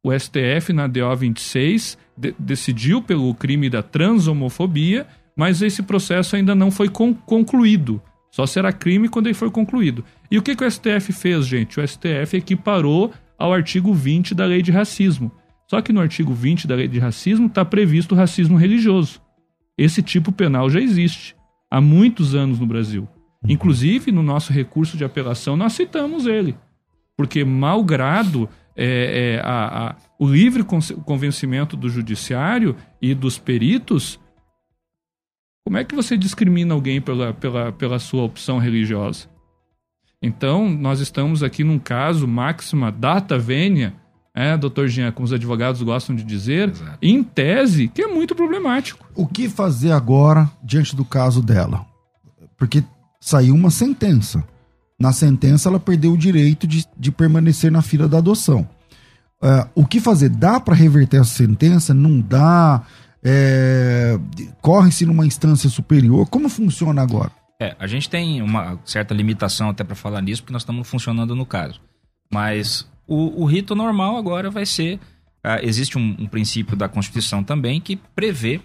[0.04, 6.54] O STF, na DO 26, de, decidiu pelo crime da transhomofobia, mas esse processo ainda
[6.56, 8.02] não foi con concluído.
[8.32, 10.04] Só será crime quando ele for concluído.
[10.30, 11.80] E o que, que o STF fez, gente?
[11.80, 15.32] O STF equiparou ao artigo 20 da lei de racismo.
[15.68, 19.22] Só que no artigo 20 da lei de racismo está previsto o racismo religioso.
[19.78, 21.36] Esse tipo penal já existe
[21.70, 23.08] há muitos anos no Brasil.
[23.48, 26.56] Inclusive, no nosso recurso de apelação, nós citamos ele.
[27.16, 34.20] Porque, malgrado é, é, a, a, o livre convencimento do judiciário e dos peritos,
[35.68, 39.26] como é que você discrimina alguém pela, pela, pela sua opção religiosa?
[40.22, 43.94] Então, nós estamos aqui num caso máxima data vênia
[44.34, 46.98] é, doutor Jean, como os advogados gostam de dizer, Exato.
[47.02, 49.06] em tese, que é muito problemático.
[49.14, 51.86] O que fazer agora diante do caso dela?
[52.58, 52.82] Porque
[53.20, 54.42] saiu uma sentença.
[54.98, 58.70] Na sentença, ela perdeu o direito de, de permanecer na fila da adoção.
[59.44, 60.30] Uh, o que fazer?
[60.30, 61.94] Dá para reverter essa sentença?
[61.94, 62.84] Não dá?
[63.24, 64.18] É,
[64.62, 66.28] Corre-se numa instância superior?
[66.30, 67.32] Como funciona agora?
[67.60, 71.36] É, a gente tem uma certa limitação até para falar nisso, porque nós estamos funcionando
[71.36, 71.82] no caso.
[72.32, 75.00] Mas o, o rito normal agora vai ser.
[75.46, 78.60] Uh, existe um, um, princípio da Constituição também que prevê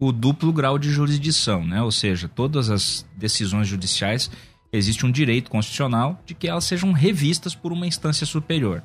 [0.00, 1.82] o duplo grau de jurisdição, né?
[1.82, 4.30] Ou seja, todas as decisões judiciais
[4.72, 8.82] existe um direito constitucional de que elas sejam revistas por uma instância superior.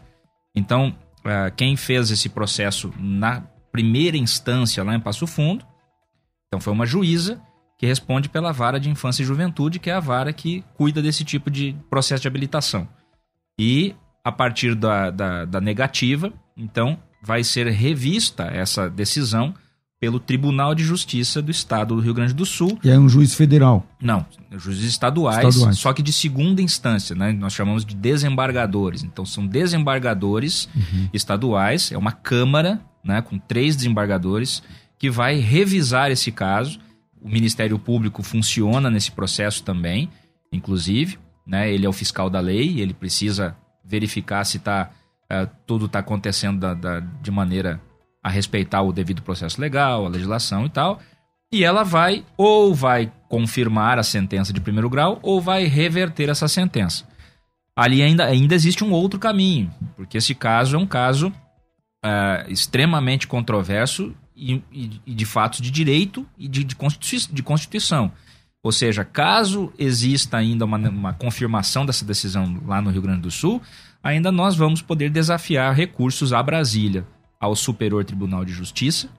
[0.55, 3.43] Então, uh, quem fez esse processo na
[3.75, 5.65] primeira instância lá em Passo Fundo,
[6.47, 7.41] então foi uma juíza
[7.77, 11.25] que responde pela vara de infância e juventude, que é a vara que cuida desse
[11.25, 12.87] tipo de processo de habilitação.
[13.59, 19.53] E a partir da, da, da negativa, então vai ser revista essa decisão
[19.99, 22.79] pelo Tribunal de Justiça do Estado do Rio Grande do Sul.
[22.81, 23.85] E é um juiz federal?
[24.01, 27.33] Não, juízes estaduais, estaduais, só que de segunda instância, né?
[27.33, 29.03] Nós chamamos de desembargadores.
[29.03, 31.09] Então são desembargadores uhum.
[31.13, 34.63] estaduais, é uma câmara, né, com três desembargadores
[34.97, 36.79] que vai revisar esse caso.
[37.21, 40.09] O Ministério Público funciona nesse processo também,
[40.51, 41.71] inclusive, né?
[41.71, 44.89] Ele é o fiscal da lei, ele precisa verificar se tá,
[45.31, 47.79] uh, tudo está acontecendo da, da, de maneira
[48.23, 50.99] a respeitar o devido processo legal, a legislação e tal.
[51.51, 56.47] e ela vai ou vai confirmar a sentença de primeiro grau ou vai reverter essa
[56.47, 57.07] sentença.
[57.75, 61.31] Ali ainda, ainda existe um outro caminho, porque esse caso é um caso
[62.05, 67.41] uh, extremamente controverso e, e, e, de fatos de direito e de, de, constituição, de
[67.41, 68.11] Constituição.
[68.61, 73.31] Ou seja, caso exista ainda uma, uma confirmação dessa decisão lá no Rio Grande do
[73.31, 73.61] Sul,
[74.03, 77.05] ainda nós vamos poder desafiar recursos a Brasília,
[77.39, 79.09] ao Superior Tribunal de Justiça,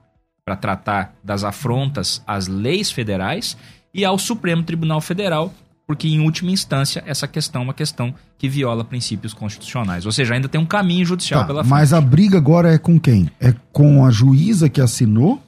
[0.45, 3.57] para tratar das afrontas às leis federais,
[3.93, 5.53] e ao Supremo Tribunal Federal,
[5.87, 10.05] porque em última instância essa questão é uma questão que viola princípios constitucionais.
[10.05, 11.71] Ou seja, ainda tem um caminho judicial tá, pela frente.
[11.71, 13.31] Mas a briga agora é com quem?
[13.41, 15.43] É com a juíza que assinou?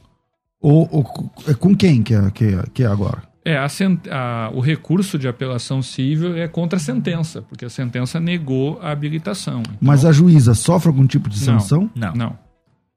[0.60, 3.22] Ou, ou é com quem que é, que é, que é agora?
[3.44, 3.66] É, a,
[4.10, 8.90] a, o recurso de apelação civil é contra a sentença, porque a sentença negou a
[8.90, 9.60] habilitação.
[9.60, 11.88] Então, Mas a juíza sofre algum tipo de sanção?
[11.94, 12.12] Não.
[12.12, 12.38] não.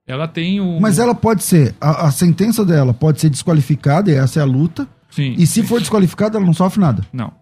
[0.05, 0.79] Ela tem o.
[0.81, 1.73] Mas ela pode ser.
[1.79, 4.87] A, a sentença dela pode ser desqualificada, e essa é a luta.
[5.11, 5.35] Sim.
[5.37, 7.05] E se for desqualificada, ela não sofre nada?
[7.13, 7.33] Não.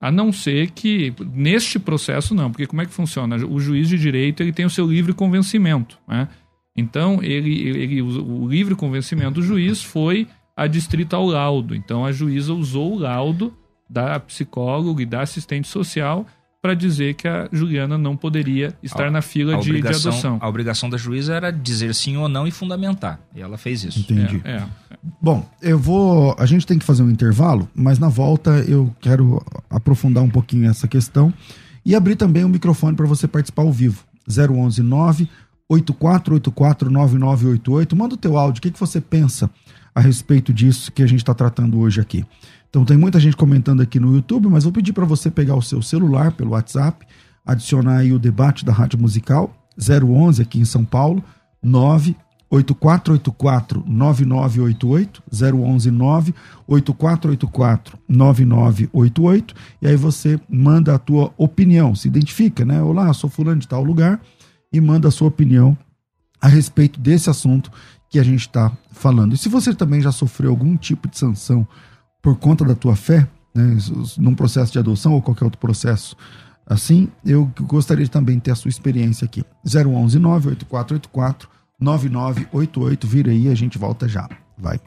[0.00, 2.50] A não ser que, neste processo, não.
[2.50, 3.36] Porque como é que funciona?
[3.46, 5.96] O juiz de direito ele tem o seu livre convencimento.
[6.08, 6.28] Né?
[6.76, 11.74] Então, ele, ele, o livre convencimento do juiz foi adstrito ao laudo.
[11.74, 13.56] Então, a juíza usou o laudo
[13.88, 16.26] da psicóloga e da assistente social
[16.62, 20.38] para dizer que a Juliana não poderia estar a, na fila de, de, adoção.
[20.40, 23.18] A obrigação da juíza era dizer sim ou não e fundamentar.
[23.34, 23.98] E ela fez isso.
[23.98, 24.40] Entendi.
[24.44, 24.64] É, é.
[25.20, 26.36] Bom, eu vou.
[26.38, 30.70] A gente tem que fazer um intervalo, mas na volta eu quero aprofundar um pouquinho
[30.70, 31.34] essa questão
[31.84, 34.04] e abrir também o microfone para você participar ao vivo.
[34.28, 35.28] 011 9
[35.68, 37.96] 8484 9988.
[37.96, 38.60] Manda o teu áudio.
[38.60, 39.50] O que, que você pensa
[39.94, 42.24] a respeito disso que a gente está tratando hoje aqui?
[42.68, 45.62] Então tem muita gente comentando aqui no YouTube, mas vou pedir para você pegar o
[45.62, 47.06] seu celular pelo WhatsApp,
[47.44, 51.22] adicionar aí o debate da Rádio Musical 011 aqui em São Paulo,
[51.62, 62.82] 98484 9988 011 98484 9988 e aí você manda a tua opinião, se identifica, né?
[62.82, 64.18] Olá, sou fulano de tal lugar
[64.72, 65.76] e manda a sua opinião
[66.40, 67.70] a respeito desse assunto
[68.12, 69.34] que a gente está falando.
[69.34, 71.66] E se você também já sofreu algum tipo de sanção
[72.20, 73.78] por conta da tua fé, né,
[74.18, 76.14] num processo de adoção ou qualquer outro processo
[76.66, 79.42] assim, eu gostaria de também ter a sua experiência aqui.
[79.64, 81.48] 011 98484
[81.80, 84.28] 9988, vira aí, a gente volta já.
[84.56, 84.78] Vai.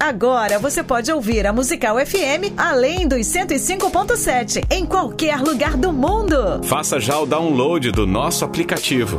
[0.00, 6.62] Agora você pode ouvir a Musical FM além dos 105.7 em qualquer lugar do mundo.
[6.64, 9.18] Faça já o download do nosso aplicativo.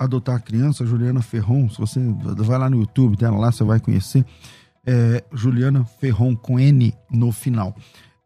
[0.00, 1.68] adotar a criança, Juliana Ferron.
[1.68, 2.00] Se você
[2.38, 4.24] vai lá no YouTube dela, lá você vai conhecer.
[4.86, 7.76] É, Juliana Ferron com N no final.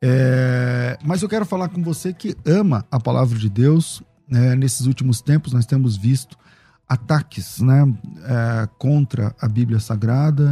[0.00, 4.02] É, mas eu quero falar com você que ama a palavra de Deus.
[4.30, 6.38] É, nesses últimos tempos, nós temos visto
[6.88, 7.92] ataques né,
[8.24, 10.48] é, contra a Bíblia Sagrada,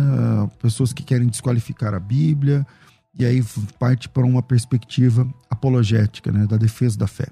[0.60, 2.66] pessoas que querem desqualificar a Bíblia,
[3.14, 3.44] e aí
[3.78, 7.28] parte para uma perspectiva apologética, né, da defesa da fé.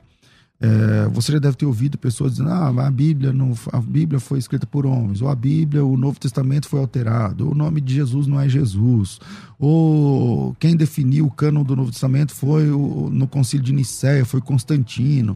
[0.63, 4.39] É, você já deve ter ouvido pessoas dizendo: ah, a Bíblia, não, a Bíblia foi
[4.39, 7.95] escrita por homens, ou a Bíblia, o Novo Testamento foi alterado, ou o nome de
[7.95, 9.19] Jesus não é Jesus,
[9.59, 14.43] ou quem definiu o cânon do Novo Testamento foi o, no Concílio de Nicéia, foi
[14.43, 15.35] Constantino.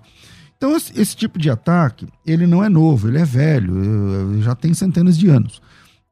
[0.59, 4.73] Então, esse, esse, tipo de ataque, ele não é novo, ele é velho, já tem
[4.75, 5.61] centenas de anos.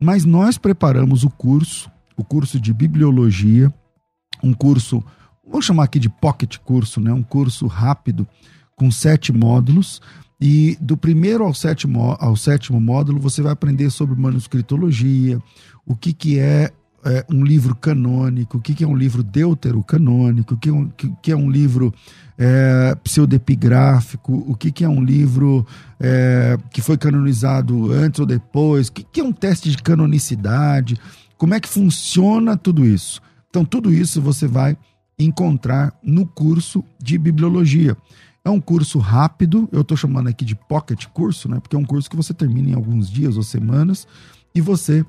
[0.00, 3.72] Mas nós preparamos o curso, o curso de bibliologia,
[4.42, 5.02] um curso,
[5.46, 7.12] vamos chamar aqui de pocket curso, né?
[7.12, 8.26] um curso rápido,
[8.82, 10.02] com sete módulos.
[10.40, 15.40] E do primeiro ao sétimo, ao sétimo módulo, você vai aprender sobre manuscritologia,
[15.86, 16.72] o que, que é
[17.04, 20.88] é, um livro canônico, o que, que é um livro deuterocanônico, o que, é um,
[20.88, 21.92] que, que é um livro
[22.36, 25.66] é, pseudepigráfico, o que, que é um livro
[26.00, 30.96] é, que foi canonizado antes ou depois, o que, que é um teste de canonicidade,
[31.36, 33.20] como é que funciona tudo isso.
[33.48, 34.76] Então, tudo isso você vai
[35.18, 37.96] encontrar no curso de bibliologia.
[38.44, 41.60] É um curso rápido, eu estou chamando aqui de pocket curso, né?
[41.60, 44.06] Porque é um curso que você termina em alguns dias ou semanas
[44.54, 45.04] e você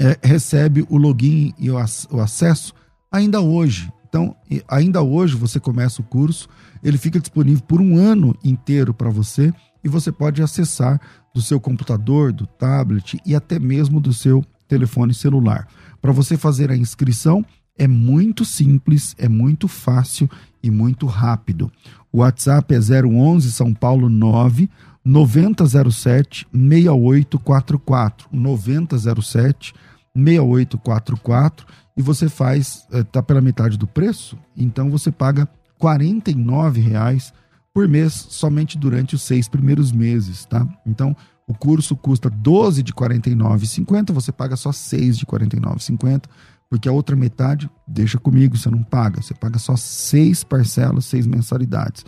[0.00, 1.76] é, recebe o login e o,
[2.10, 2.74] o acesso
[3.10, 3.90] ainda hoje.
[4.08, 4.34] Então,
[4.68, 6.48] ainda hoje você começa o curso,
[6.82, 9.52] ele fica disponível por um ano inteiro para você
[9.82, 11.00] e você pode acessar
[11.34, 15.68] do seu computador, do tablet e até mesmo do seu telefone celular.
[16.00, 17.44] Para você fazer a inscrição
[17.76, 20.28] é muito simples, é muito fácil
[20.62, 21.70] e muito rápido.
[22.12, 24.68] O WhatsApp é 011 São Paulo 9
[25.04, 29.74] 9007 6844 9007
[30.14, 31.66] 6844
[31.96, 35.48] e você faz, eh, pela metade do preço, então você paga
[35.80, 37.32] R$ reais
[37.72, 40.66] por mês somente durante os seis primeiros meses, tá?
[40.86, 41.16] Então,
[41.46, 46.24] o curso custa 12 de R$ 49,50, você paga só 6 de R$ 49,50,
[46.70, 51.26] porque a outra metade deixa comigo, você não paga, você paga só seis parcelas, seis
[51.26, 52.04] mensalidades.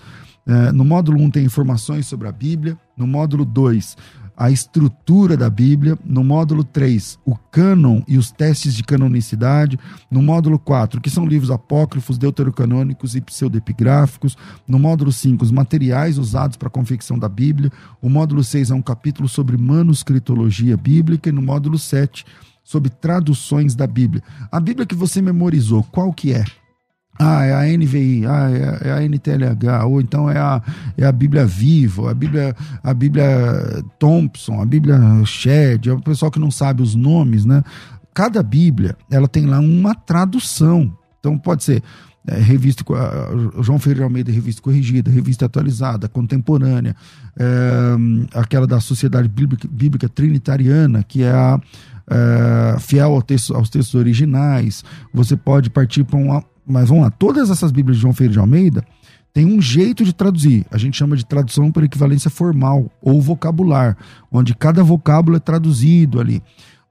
[0.46, 3.96] É, no módulo 1 um tem informações sobre a Bíblia, no módulo 2
[4.40, 9.78] a estrutura da Bíblia, no módulo 3, o cânon e os testes de canonicidade,
[10.10, 16.16] no módulo 4, que são livros apócrifos, deuterocanônicos e pseudepigráficos, no módulo 5, os materiais
[16.16, 17.70] usados para a confecção da Bíblia,
[18.00, 22.24] o módulo 6 é um capítulo sobre manuscritologia bíblica e no módulo 7
[22.62, 24.22] sobre traduções da Bíblia.
[24.50, 26.44] A Bíblia que você memorizou, qual que é?
[27.18, 30.62] Ah, é a NVI, ah, é, é a NTLH, ou então é a,
[30.96, 36.30] é a Bíblia Viva, a Bíblia, a Bíblia Thompson, a Bíblia Shed, é o pessoal
[36.30, 37.62] que não sabe os nomes, né?
[38.14, 40.96] Cada Bíblia, ela tem lá uma tradução.
[41.18, 41.82] Então pode ser
[42.26, 42.84] é, revista
[43.60, 46.96] João Ferreira Almeida, revista corrigida, revista atualizada, contemporânea,
[47.38, 51.60] é, aquela da Sociedade Bíblica, Bíblica Trinitariana, que é a
[52.10, 54.84] é, fiel ao texto, aos textos originais.
[55.14, 58.38] Você pode partir para uma, mas vamos lá, todas essas Bíblias de João Ferreira de
[58.38, 58.84] Almeida
[59.32, 60.66] têm um jeito de traduzir.
[60.70, 63.96] A gente chama de tradução por equivalência formal ou vocabular,
[64.30, 66.42] onde cada vocábulo é traduzido ali.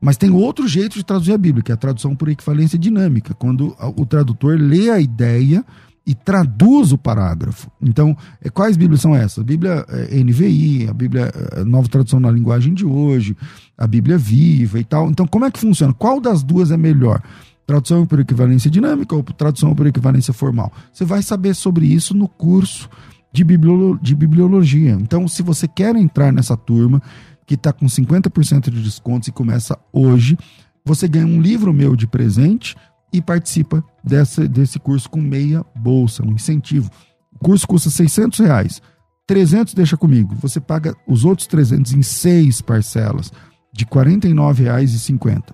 [0.02, 3.34] Mas tem outro jeito de traduzir a Bíblia, que é a tradução por equivalência dinâmica,
[3.34, 5.66] quando o tradutor lê a ideia
[6.10, 7.70] e traduz o parágrafo.
[7.80, 9.38] Então, é, quais Bíblias são essas?
[9.38, 13.38] A Bíblia é, NVI, a Bíblia é, Nova Tradução na Linguagem de Hoje,
[13.78, 15.08] a Bíblia Viva e tal.
[15.12, 15.94] Então, como é que funciona?
[15.94, 17.22] Qual das duas é melhor?
[17.68, 20.74] tradução por equivalência dinâmica ou tradução por equivalência formal.
[20.92, 22.90] Você vai saber sobre isso no curso
[23.32, 24.94] de, bibliolo de bibliologia.
[24.94, 27.00] Então, se você quer entrar nessa turma,
[27.46, 30.36] que está com 50% de desconto e começa hoje,
[30.84, 32.76] você ganha um livro meu de presente
[33.12, 36.90] e participa dessa, desse curso com meia bolsa, um incentivo.
[37.34, 38.82] O curso custa 600 reais.
[39.28, 40.36] 300 deixa comigo.
[40.42, 43.32] Você paga os outros 300 em seis parcelas
[43.72, 45.54] de R$ 49,50.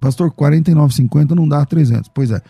[0.00, 2.10] Pastor, 49,50 não dá 300.
[2.14, 2.40] Pois é.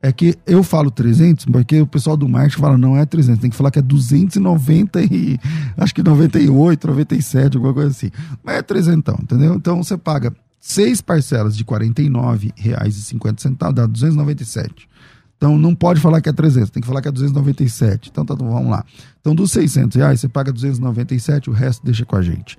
[0.00, 3.48] É que eu falo 300 porque o pessoal do marketing fala não é 300, tem
[3.48, 5.38] que falar que é 290 e
[5.78, 8.10] acho que 98, 97, alguma coisa assim.
[8.42, 9.54] Mas é 300, entendeu?
[9.54, 10.30] Então você paga
[10.66, 14.88] seis parcelas de R$ 49,50, dá 297.
[15.36, 18.08] Então não pode falar que é 300, tem que falar que é 297.
[18.10, 18.82] Então tá, vamos lá.
[19.20, 22.56] Então dos 600 reais você paga 297, o resto deixa com a gente.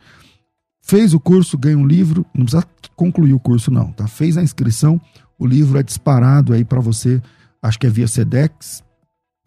[0.83, 2.63] Fez o curso, ganha um livro, não precisa
[2.95, 4.07] concluir o curso não, tá?
[4.07, 5.01] Fez a inscrição,
[5.39, 7.19] o livro é disparado aí para você,
[7.59, 8.83] acho que é via Sedex,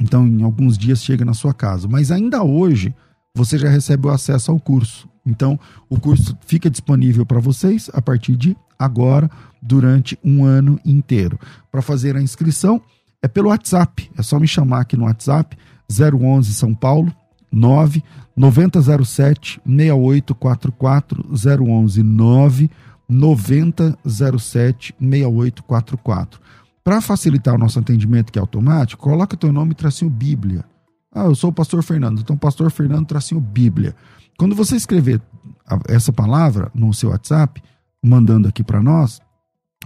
[0.01, 1.87] então em alguns dias chega na sua casa.
[1.87, 2.93] Mas ainda hoje
[3.37, 5.09] você já recebe o acesso ao curso.
[5.29, 11.39] Então o curso fica disponível para vocês a partir de agora, durante um ano inteiro.
[11.71, 12.81] Para fazer a inscrição
[13.21, 15.57] é pelo WhatsApp, é só me chamar aqui no WhatsApp
[15.91, 17.13] 011 São Paulo
[17.51, 18.03] 9
[18.37, 21.27] 9007 6844
[21.65, 22.71] 011 9
[23.09, 26.41] 9007 6844.
[26.85, 30.65] Para facilitar o nosso atendimento, que é automático, coloca teu nome tracinho Bíblia.
[31.13, 33.97] Ah, eu sou o pastor Fernando, então pastor Fernando tracinho Bíblia.
[34.39, 35.21] Quando você escrever
[35.89, 37.61] essa palavra no seu WhatsApp,
[38.01, 39.21] mandando aqui para nós,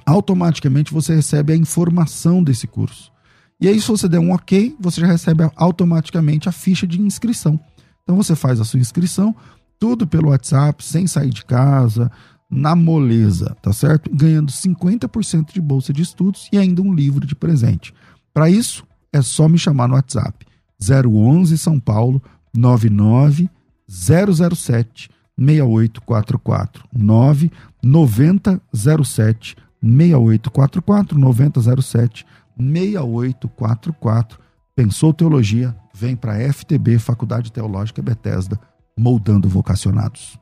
[0.05, 3.11] automaticamente você recebe a informação desse curso.
[3.59, 7.59] E aí, se você der um ok, você já recebe automaticamente a ficha de inscrição.
[8.03, 9.35] Então você faz a sua inscrição,
[9.79, 12.11] tudo pelo WhatsApp, sem sair de casa,
[12.51, 14.15] na moleza, tá certo?
[14.15, 17.95] Ganhando 50% de bolsa de estudos e ainda um livro de presente.
[18.35, 20.45] Para isso, é só me chamar no WhatsApp
[20.79, 22.23] 011 São Paulo
[22.55, 23.49] 99
[23.93, 27.51] 007 6844 9
[27.83, 32.27] 9007 6844 9007
[32.57, 34.39] 6844.
[34.75, 35.77] Pensou Teologia?
[35.95, 38.59] Vem para a FTB, Faculdade Teológica Bethesda,
[38.97, 40.42] moldando vocacionados.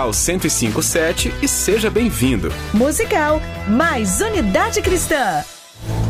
[0.07, 2.51] 1057 e seja bem-vindo.
[2.73, 5.43] Musical, mais unidade cristã.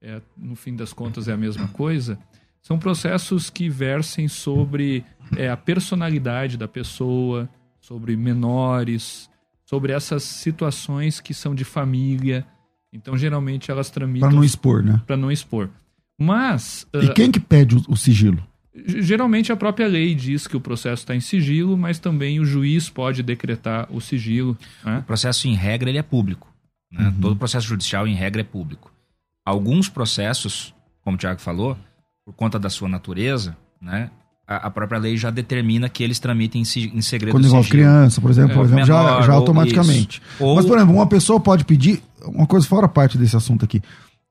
[0.02, 2.18] É, no fim das contas é a mesma coisa.
[2.62, 5.04] São processos que versem sobre
[5.36, 7.50] é, a personalidade da pessoa,
[7.82, 9.30] sobre menores,
[9.72, 12.46] sobre essas situações que são de família.
[12.92, 14.28] Então, geralmente, elas tramitam.
[14.28, 15.02] Para não expor, né?
[15.08, 15.70] Para não expor.
[16.20, 16.86] Mas.
[16.94, 18.46] E uh, quem que pede o, o, sigilo?
[18.86, 22.90] Geralmente a própria lei diz que o processo está em sigilo, mas também o juiz
[22.90, 24.58] pode decretar o sigilo.
[24.84, 25.00] Né?
[25.00, 26.54] O processo, em regra, ele é público.
[26.92, 27.06] Né?
[27.06, 27.22] Uhum.
[27.22, 28.92] Todo processo judicial, em regra, é público.
[29.46, 31.78] Alguns processos, como o Tiago falou,
[32.26, 34.12] por conta da sua natureza, né,
[34.58, 38.52] a, própria lei já determina que eles tramitem em segredo Quando envolve criança, por exemplo,
[38.52, 40.22] é, por exemplo menor, já, já automaticamente.
[40.40, 40.56] Ou...
[40.56, 43.82] Mas, por exemplo, uma pessoa pode pedir, uma coisa fora parte desse assunto aqui.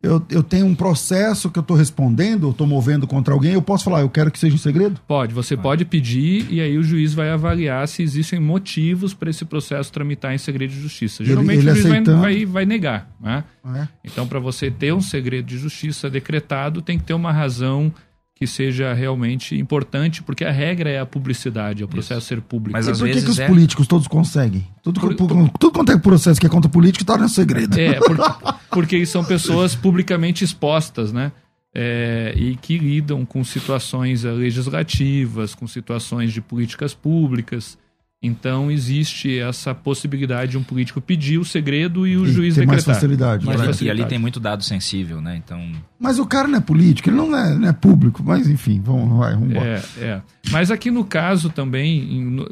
[0.02, 3.60] Eu, eu tenho um processo que eu estou respondendo, eu estou movendo contra alguém, eu
[3.60, 4.98] posso falar, eu quero que seja em segredo?
[5.06, 9.44] Pode, você pode pedir e aí o juiz vai avaliar se existem motivos para esse
[9.44, 11.22] processo tramitar em segredo de justiça.
[11.22, 12.18] Geralmente ele, ele o juiz aceitando...
[12.18, 13.10] vai, vai, vai, negar.
[13.20, 13.44] Né?
[13.76, 13.88] É.
[14.02, 17.92] Então, para você ter um segredo de justiça decretado, tem que ter uma razão
[18.40, 22.28] que seja realmente importante, porque a regra é a publicidade, é o processo Isso.
[22.28, 22.72] ser público.
[22.72, 23.46] Mas e por que, que os é...
[23.46, 24.66] políticos todos conseguem?
[24.82, 27.78] Tudo, por, por, tudo quanto é processo que é contra político está no segredo.
[27.78, 28.22] É, porque,
[28.70, 31.32] porque são pessoas publicamente expostas, né?
[31.74, 37.76] É, e que lidam com situações legislativas, com situações de políticas públicas.
[38.22, 42.66] Então existe essa possibilidade de um político pedir o segredo e o e juiz tem
[42.66, 42.68] decretar.
[42.68, 43.46] mais facilidade.
[43.46, 43.98] Mais facilidade.
[43.98, 45.36] E ali tem muito dado sensível, né?
[45.36, 45.72] Então.
[45.98, 48.22] Mas o cara não é político, ele não é, não é público.
[48.22, 49.82] Mas enfim, vamos, vai, vamos embora.
[49.98, 50.22] É, é.
[50.50, 52.46] Mas aqui no caso também, em,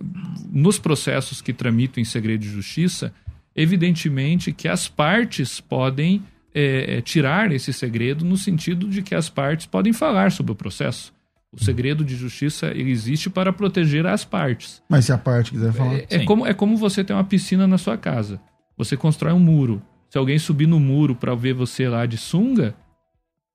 [0.51, 3.13] nos processos que tramitam em segredo de justiça,
[3.55, 6.23] evidentemente que as partes podem
[6.55, 10.55] é, é tirar esse segredo no sentido de que as partes podem falar sobre o
[10.55, 11.13] processo.
[11.53, 14.83] O segredo de justiça existe para proteger as partes.
[14.89, 15.95] Mas se a parte quiser falar.
[15.95, 18.41] É, é como, é como você ter uma piscina na sua casa.
[18.77, 19.83] Você constrói um muro.
[20.11, 22.75] Se alguém subir no muro para ver você lá de sunga,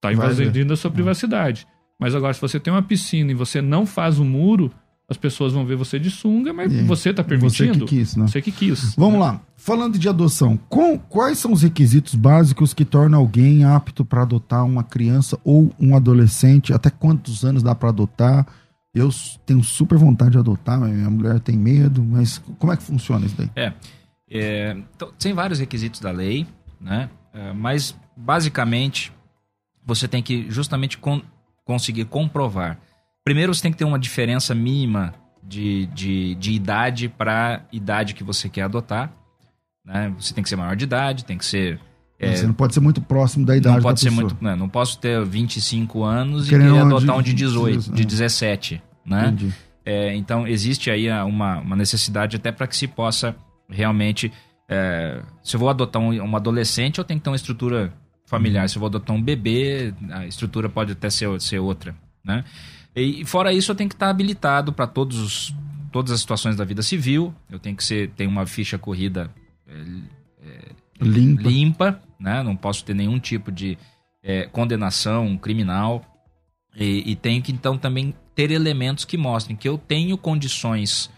[0.01, 1.67] tá invadindo a sua privacidade.
[1.99, 4.71] Mas agora, se você tem uma piscina e você não faz o muro,
[5.09, 7.73] as pessoas vão ver você de sunga, mas e você está permitindo.
[7.73, 8.27] Você que quis, né?
[8.27, 8.95] Você que quis.
[8.95, 9.19] Vamos né?
[9.19, 9.41] lá.
[9.57, 14.65] Falando de adoção, com, quais são os requisitos básicos que tornam alguém apto para adotar
[14.65, 16.73] uma criança ou um adolescente?
[16.73, 18.47] Até quantos anos dá para adotar?
[18.93, 19.09] Eu
[19.45, 23.35] tenho super vontade de adotar, minha mulher tem medo, mas como é que funciona isso
[23.35, 23.49] daí?
[23.55, 23.73] É,
[24.29, 26.45] é então, tem vários requisitos da lei,
[26.79, 27.09] né?
[27.33, 29.11] É, mas basicamente
[29.85, 31.21] você tem que justamente con
[31.65, 32.79] conseguir comprovar.
[33.23, 38.23] Primeiro você tem que ter uma diferença mínima de, de, de idade para idade que
[38.23, 39.11] você quer adotar.
[39.85, 40.13] Né?
[40.17, 41.79] Você tem que ser maior de idade, tem que ser.
[42.19, 44.29] É, você não pode ser muito próximo da idade não pode ser pessoa.
[44.29, 48.05] muito Não, não posso ter 25 anos Querendo e querer adotar um de 18, de
[48.05, 48.81] 17.
[49.05, 49.27] Né?
[49.27, 49.53] Entendi.
[49.85, 53.35] É, então, existe aí uma, uma necessidade até para que se possa
[53.69, 54.31] realmente.
[54.69, 57.93] É, se eu vou adotar um, um, adolescente, eu tenho que ter uma estrutura
[58.25, 58.63] familiar.
[58.63, 58.67] Uhum.
[58.69, 61.93] Se eu vou adotar um bebê, a estrutura pode até ser, ser outra.
[62.23, 62.45] Né?
[62.95, 65.55] E fora isso, eu tenho que estar habilitado para todos os,
[65.91, 67.33] todas as situações da vida civil.
[67.49, 69.31] Eu tenho que ser, ter uma ficha corrida
[69.67, 70.71] é,
[71.01, 71.49] limpa.
[71.49, 72.43] limpa, né?
[72.43, 73.77] Não posso ter nenhum tipo de
[74.21, 76.03] é, condenação criminal.
[76.75, 81.09] E, e, tenho que então também ter elementos que mostrem que eu tenho condições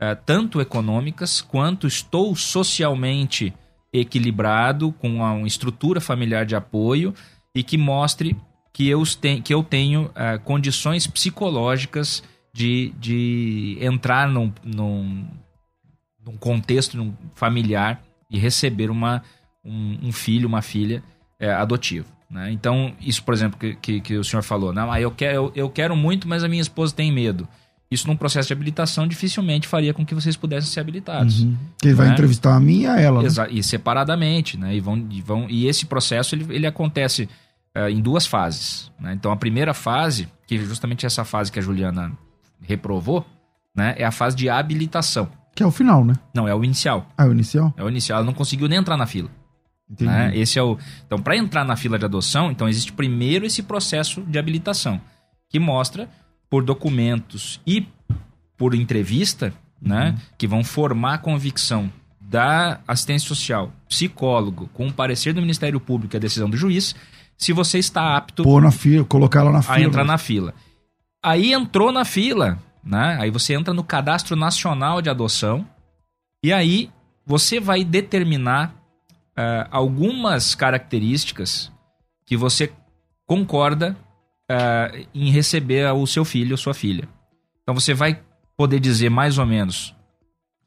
[0.00, 3.54] é, tanto econômicas quanto estou socialmente
[3.92, 7.14] equilibrado com uma estrutura familiar de apoio
[7.54, 8.36] e que mostre
[8.74, 15.26] que eu, ten, que eu tenho uh, condições psicológicas de, de entrar num, num,
[16.26, 19.22] num contexto num familiar e receber uma,
[19.64, 21.04] um, um, filho, uma filha
[21.38, 22.06] é, adotivo.
[22.28, 22.50] Né?
[22.50, 25.52] Então, isso, por exemplo, que, que, que o senhor falou, não, ah, eu, quero, eu,
[25.54, 27.46] eu quero muito, mas a minha esposa tem medo.
[27.88, 31.42] Isso num processo de habilitação dificilmente faria com que vocês pudessem ser habilitados.
[31.42, 31.56] Uhum.
[31.84, 32.12] Ele vai né?
[32.14, 33.22] entrevistar a mim e a ela.
[33.22, 33.28] Né?
[33.50, 34.74] E separadamente, né?
[34.74, 37.28] E, vão, e, vão, e esse processo ele, ele acontece
[37.76, 38.90] uh, em duas fases.
[38.98, 39.12] Né?
[39.14, 42.12] Então a primeira fase, que é justamente essa fase que a Juliana
[42.60, 43.26] reprovou,
[43.74, 43.94] né?
[43.98, 45.28] É a fase de habilitação.
[45.54, 46.14] Que é o final, né?
[46.34, 47.08] Não, é o inicial.
[47.16, 47.74] Ah, é o inicial?
[47.76, 48.18] É o inicial.
[48.18, 49.30] Ela não conseguiu nem entrar na fila.
[49.90, 50.10] Entendi.
[50.10, 50.36] Né?
[50.36, 50.78] Esse é o.
[51.06, 55.00] Então, para entrar na fila de adoção, então existe primeiro esse processo de habilitação,
[55.48, 56.08] que mostra
[56.48, 57.86] por documentos e
[58.56, 60.16] por entrevista, né, uhum.
[60.38, 66.14] que vão formar a convicção da assistência social, psicólogo, com o parecer do Ministério Público
[66.14, 66.94] e a decisão do juiz,
[67.36, 69.76] se você está apto Pôr na fila, colocar ela na fila.
[69.76, 70.54] A entrar na fila.
[71.22, 73.16] Aí entrou na fila, né?
[73.20, 75.66] Aí você entra no Cadastro Nacional de Adoção
[76.42, 76.90] e aí
[77.26, 78.74] você vai determinar
[79.30, 81.72] uh, algumas características
[82.26, 82.72] que você
[83.26, 83.96] concorda
[84.50, 87.08] uh, em receber o seu filho ou sua filha.
[87.62, 88.20] Então você vai
[88.56, 89.94] poder dizer mais ou menos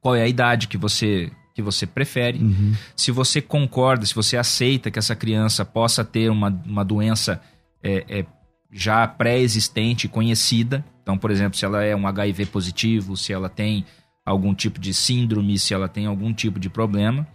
[0.01, 2.75] qual é a idade que você que você prefere, uhum.
[2.95, 7.41] se você concorda, se você aceita que essa criança possa ter uma, uma doença
[7.81, 8.25] é, é,
[8.71, 10.85] já pré-existente, conhecida.
[11.01, 13.83] Então, por exemplo, se ela é um HIV positivo, se ela tem
[14.23, 17.27] algum tipo de síndrome, se ela tem algum tipo de problema.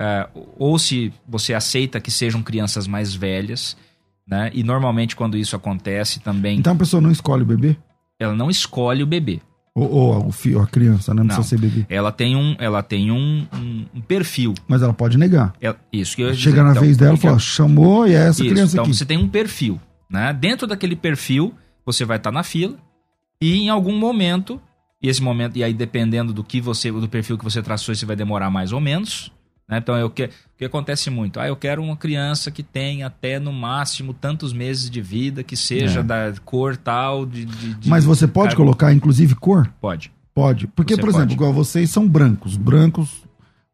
[0.00, 3.76] Uh, ou se você aceita que sejam crianças mais velhas,
[4.26, 4.50] né?
[4.54, 6.58] E normalmente quando isso acontece também.
[6.58, 7.76] Então a pessoa não escolhe o bebê?
[8.18, 9.42] Ela não escolhe o bebê.
[9.74, 11.22] Ou, ou o filho, a criança, né?
[11.22, 11.86] Não, não precisa ser bebê.
[11.88, 14.54] Ela tem um, ela tem um, um, um perfil.
[14.66, 15.52] Mas ela pode negar.
[15.60, 18.42] Ela, isso que eu Chega na então, vez dela e fala, chamou e é essa
[18.42, 18.90] isso, criança então aqui.
[18.90, 20.32] Então você tem um perfil, né?
[20.32, 21.54] Dentro daquele perfil,
[21.86, 22.76] você vai estar na fila
[23.40, 24.60] e em algum momento,
[25.02, 28.04] e esse momento, e aí dependendo do que você, do perfil que você traçou, você
[28.04, 29.32] vai demorar mais ou menos,
[29.70, 29.78] né?
[29.78, 31.38] Então, eu que, o que acontece muito?
[31.38, 35.56] Ah, eu quero uma criança que tenha até no máximo tantos meses de vida, que
[35.56, 36.02] seja é.
[36.02, 37.24] da cor tal.
[37.24, 39.72] De, de, de Mas você pode colocar, inclusive, cor?
[39.80, 40.10] Pode.
[40.34, 40.66] Pode.
[40.66, 42.56] Porque, você por exemplo, igual vocês são brancos.
[42.56, 43.22] Brancos,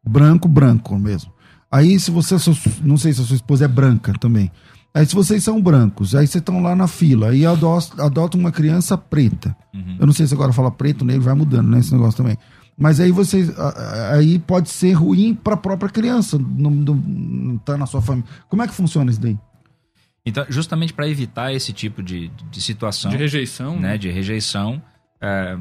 [0.05, 1.33] branco, branco mesmo.
[1.71, 2.35] Aí, se você.
[2.83, 4.51] Não sei se a sua esposa é branca também.
[4.93, 8.51] Aí, se vocês são brancos, aí vocês estão lá na fila e adota, adota uma
[8.51, 9.55] criança preta.
[9.73, 9.97] Uhum.
[9.99, 11.79] Eu não sei se agora fala preto, negro, vai mudando, né?
[11.79, 12.37] Esse negócio também.
[12.77, 13.51] Mas aí você
[14.11, 18.29] aí pode ser ruim para a própria criança, não, não tá na sua família.
[18.47, 19.37] Como é que funciona isso daí?
[20.23, 23.09] Então, justamente para evitar esse tipo de, de situação.
[23.09, 23.75] De rejeição.
[23.75, 23.97] Né, né?
[23.97, 24.81] de rejeição.
[25.19, 25.57] É,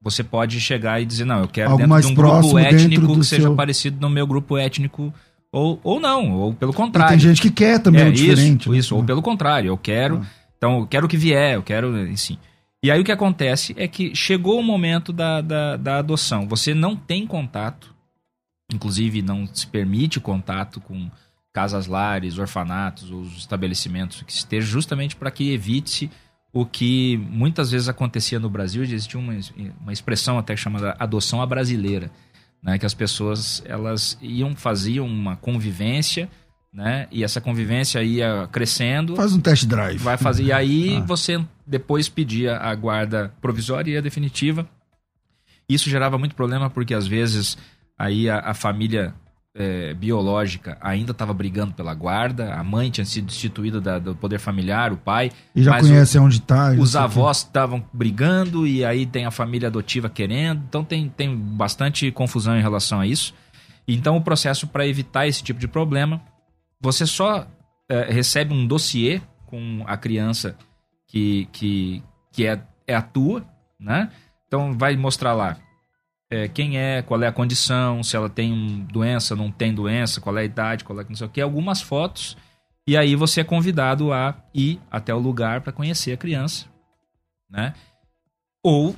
[0.00, 3.24] você pode chegar e dizer, não, eu quero Algo dentro de um grupo étnico que
[3.24, 3.56] seja seu...
[3.56, 5.12] parecido no meu grupo étnico.
[5.50, 7.14] Ou, ou não, ou pelo contrário.
[7.14, 8.62] E tem gente que quer também é, diferente.
[8.62, 8.78] Isso, né?
[8.78, 10.20] isso, ou pelo contrário, eu quero.
[10.22, 10.26] Ah.
[10.56, 11.96] Então, eu quero que vier, eu quero.
[12.12, 12.36] Assim.
[12.84, 16.46] E aí o que acontece é que chegou o momento da, da, da adoção.
[16.46, 17.94] Você não tem contato,
[18.70, 21.10] inclusive não se permite contato com
[21.50, 26.10] casas lares, orfanatos, os estabelecimentos que esteja justamente para que evite-se
[26.52, 29.32] o que muitas vezes acontecia no Brasil, existia uma,
[29.80, 32.10] uma expressão até chamada adoção à brasileira,
[32.62, 36.28] né, que as pessoas elas iam faziam uma convivência
[36.74, 37.06] né?
[37.12, 39.14] E essa convivência ia crescendo.
[39.14, 39.98] Faz um test drive.
[39.98, 40.42] Vai fazer.
[40.42, 41.00] E aí ah.
[41.06, 44.68] você depois pedia a guarda provisória e a definitiva.
[45.68, 47.56] Isso gerava muito problema porque às vezes
[47.98, 49.14] aí a, a família
[49.54, 54.38] é, biológica ainda estava brigando pela guarda, a mãe tinha sido destituída da, do poder
[54.38, 55.30] familiar, o pai.
[55.54, 56.72] E já conhece o, onde está.
[56.72, 60.62] Os avós estavam brigando e aí tem a família adotiva querendo.
[60.68, 63.32] Então tem, tem bastante confusão em relação a isso.
[63.86, 66.20] Então o processo para evitar esse tipo de problema
[66.84, 67.46] você só
[67.88, 70.54] é, recebe um dossiê com a criança
[71.14, 72.02] que, que,
[72.32, 73.46] que é, é a tua,
[73.78, 74.10] né?
[74.48, 75.56] Então vai mostrar lá
[76.28, 80.36] é, quem é, qual é a condição, se ela tem doença, não tem doença, qual
[80.36, 82.36] é a idade, qual é não sei o que, algumas fotos.
[82.84, 86.66] E aí você é convidado a ir até o lugar para conhecer a criança,
[87.48, 87.74] né?
[88.60, 88.96] Ou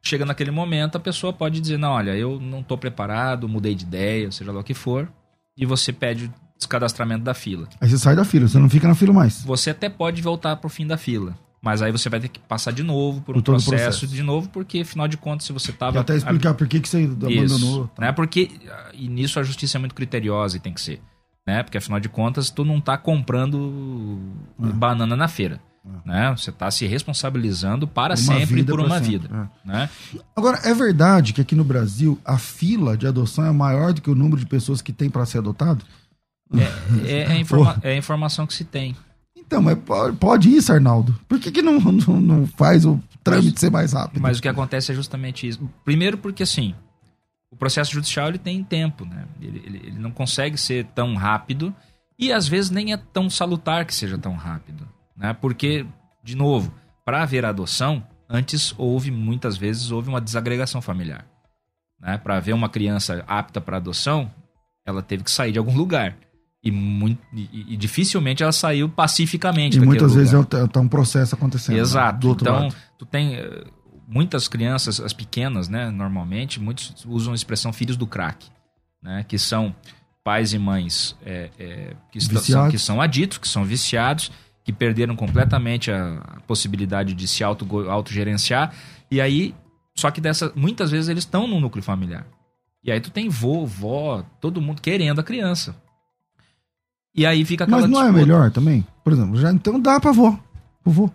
[0.00, 3.84] chega naquele momento a pessoa pode dizer não, olha, eu não estou preparado, mudei de
[3.84, 5.12] ideia, seja lá o que for,
[5.56, 7.68] e você pede descadastramento da fila.
[7.80, 9.42] Aí você sai da fila, você não fica na fila mais.
[9.42, 11.36] Você até pode voltar pro fim da fila.
[11.66, 14.22] Mas aí você vai ter que passar de novo por um por processo, processo, de
[14.22, 15.96] novo, porque afinal de contas, se você estava.
[15.96, 17.88] E até explicar por que, que você abandonou.
[17.88, 18.02] Tá.
[18.02, 18.12] Né?
[18.12, 18.52] Porque,
[18.94, 21.02] e nisso a justiça é muito criteriosa e tem que ser.
[21.44, 21.64] Né?
[21.64, 24.20] Porque afinal de contas, tu não está comprando
[24.62, 24.66] é.
[24.68, 25.60] banana na feira.
[25.84, 26.08] É.
[26.08, 26.34] Né?
[26.36, 29.28] Você está se responsabilizando para uma sempre por uma vida.
[29.64, 29.68] É.
[29.68, 29.90] Né?
[30.36, 34.08] Agora, é verdade que aqui no Brasil a fila de adoção é maior do que
[34.08, 35.84] o número de pessoas que tem para ser adotado?
[36.54, 38.94] É, é, é, informa é, a informação que se tem.
[39.46, 39.78] Então, mas
[40.18, 41.18] pode isso, Arnaldo.
[41.28, 44.20] Por que, que não, não, não faz o trâmite ser mais rápido?
[44.20, 45.68] Mas o que acontece é justamente isso.
[45.84, 46.74] Primeiro porque, assim,
[47.50, 49.24] o processo judicial ele tem tempo, né?
[49.40, 51.74] Ele, ele, ele não consegue ser tão rápido
[52.18, 54.86] E às vezes nem é tão salutar que seja tão rápido,
[55.16, 55.32] né?
[55.32, 55.86] Porque,
[56.22, 56.72] de novo,
[57.04, 61.24] para haver adoção, antes houve, muitas vezes, houve uma desagregação familiar.
[62.00, 62.18] Né?
[62.18, 64.30] Para haver uma criança apta para adoção,
[64.84, 66.16] ela teve que sair de algum lugar.
[66.66, 69.78] E, muito, e, e dificilmente ela saiu pacificamente.
[69.78, 70.24] E muitas lugar.
[70.24, 71.76] vezes está um processo acontecendo.
[71.76, 71.80] Né?
[71.80, 72.26] Exato.
[72.26, 72.34] Né?
[72.40, 72.74] então, lado.
[72.98, 73.64] tu tem eh,
[74.08, 78.48] muitas crianças, as pequenas, né, normalmente, muitos usam a expressão filhos do crack,
[79.00, 79.72] né, que são
[80.24, 84.32] pais e mães é, é, que, são, que são aditos, que são viciados,
[84.64, 88.74] que perderam completamente a, a possibilidade de se auto, autogerenciar.
[89.08, 89.54] E aí,
[89.94, 92.26] só que dessa, muitas vezes eles estão no núcleo familiar.
[92.82, 95.76] E aí tu tem vô, vó, todo mundo querendo a criança.
[97.16, 98.22] E aí fica aquela Mas não é disputa.
[98.22, 98.86] é melhor também?
[99.02, 100.38] Por exemplo, já então dá pra vó.
[100.82, 101.10] Pro vô.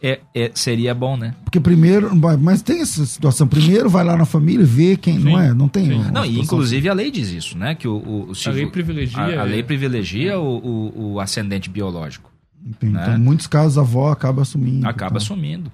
[0.00, 1.34] É, é, seria bom, né?
[1.42, 3.48] Porque primeiro, mas tem essa situação.
[3.48, 5.24] Primeiro vai lá na família ver quem Sim.
[5.24, 5.88] não é, não tem.
[6.12, 6.88] Não, e inclusive assim.
[6.88, 7.74] a lei diz isso, né?
[7.74, 9.40] Que o, o, a lei privilegia.
[9.40, 10.36] A, a lei privilegia é.
[10.36, 12.30] o, o, o, ascendente biológico.
[12.64, 13.16] Então, né?
[13.16, 14.86] em muitos casos a avó acaba assumindo.
[14.86, 15.16] Acaba então.
[15.16, 15.72] assumindo.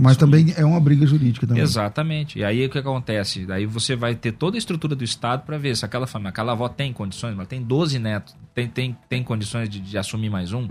[0.00, 1.62] Mas também é uma briga jurídica também.
[1.62, 2.38] Exatamente.
[2.38, 3.44] E aí o que acontece?
[3.46, 6.52] Daí você vai ter toda a estrutura do Estado para ver se aquela família, aquela
[6.52, 10.52] avó tem condições, mas tem 12 netos, tem, tem, tem condições de, de assumir mais
[10.52, 10.66] um.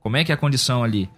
[0.00, 1.10] Como é que é a condição ali?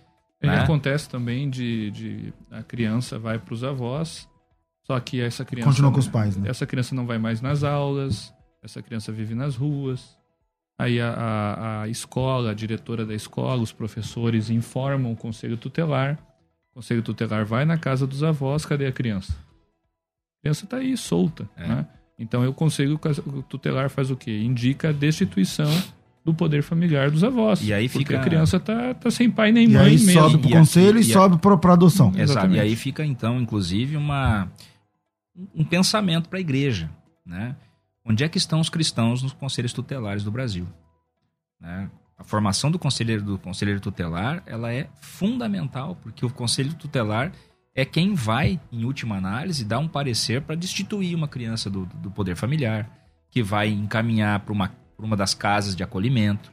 [0.42, 0.60] E né?
[0.60, 4.28] acontece também de, de a criança vai para os avós,
[4.84, 6.48] só que essa criança continua com os pais, né?
[6.48, 8.32] Essa criança não vai mais nas aulas,
[8.62, 10.16] essa criança vive nas ruas.
[10.78, 16.18] Aí a, a, a escola, a diretora da escola, os professores informam o conselho tutelar.
[16.76, 19.32] O conselho tutelar vai na casa dos avós, cadê a criança?
[19.32, 21.66] A criança está aí solta, é.
[21.66, 21.86] né?
[22.18, 23.00] Então o conselho
[23.48, 24.42] tutelar faz o quê?
[24.42, 25.70] Indica a destituição
[26.22, 27.66] do poder familiar dos avós.
[27.66, 28.00] E aí fica...
[28.00, 30.20] Porque a criança tá, tá sem pai nem e mãe aí mesmo.
[30.20, 32.08] sobe pro e conselho e, e sobe para pra adoção.
[32.08, 32.20] Exato.
[32.20, 32.58] Exatamente.
[32.58, 34.52] E aí fica, então, inclusive, uma,
[35.54, 36.90] um pensamento para a igreja,
[37.24, 37.56] né?
[38.04, 40.66] Onde é que estão os cristãos nos conselhos tutelares do Brasil?
[41.58, 41.88] Né?
[42.18, 47.32] A formação do conselheiro do conselheiro tutelar, ela é fundamental, porque o conselho tutelar
[47.74, 52.10] é quem vai, em última análise, dar um parecer para destituir uma criança do, do
[52.10, 52.90] poder familiar,
[53.30, 56.50] que vai encaminhar para uma por uma das casas de acolhimento,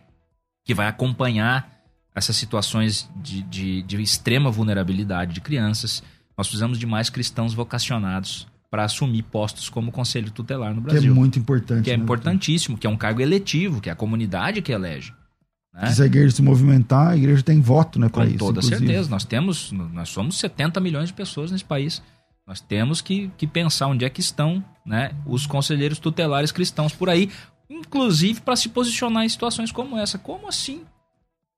[0.65, 1.81] que vai acompanhar
[2.13, 6.03] essas situações de, de, de extrema vulnerabilidade de crianças.
[6.37, 11.01] Nós precisamos de mais cristãos vocacionados para assumir postos como conselho tutelar no Brasil.
[11.01, 11.83] Que é muito importante.
[11.83, 12.03] Que é né?
[12.03, 15.13] importantíssimo, que é um cargo eletivo, que é a comunidade que elege.
[15.73, 15.91] Né?
[15.91, 18.33] Se a igreja se movimentar, a igreja tem voto né, para isso.
[18.33, 18.85] Com toda inclusive.
[18.85, 19.09] certeza.
[19.09, 22.01] Nós temos, nós somos 70 milhões de pessoas nesse país.
[22.45, 27.09] Nós temos que, que pensar onde é que estão né, os conselheiros tutelares cristãos por
[27.09, 27.31] aí,
[27.69, 30.17] inclusive para se posicionar em situações como essa.
[30.17, 30.81] Como assim?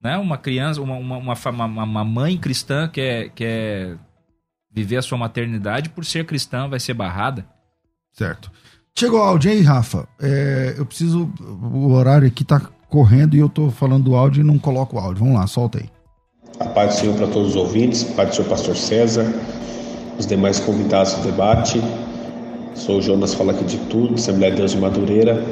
[0.01, 0.17] Né?
[0.17, 3.97] Uma criança, uma, uma, uma, uma mãe cristã quer, quer
[4.71, 7.45] viver a sua maternidade por ser cristã, vai ser barrada.
[8.13, 8.51] Certo.
[8.97, 10.07] Chegou o áudio aí, Rafa.
[10.21, 11.29] É, eu preciso.
[11.41, 14.99] O horário aqui tá correndo e eu tô falando do áudio e não coloco o
[14.99, 15.23] áudio.
[15.23, 15.85] Vamos lá, solta aí.
[16.59, 19.33] A paz do Senhor para todos os ouvintes, a paz do Senhor Pastor César,
[20.17, 21.81] os demais convidados do debate.
[22.73, 25.43] Sou o Jonas, fala aqui de tudo, Assembleia de Deus de Madureira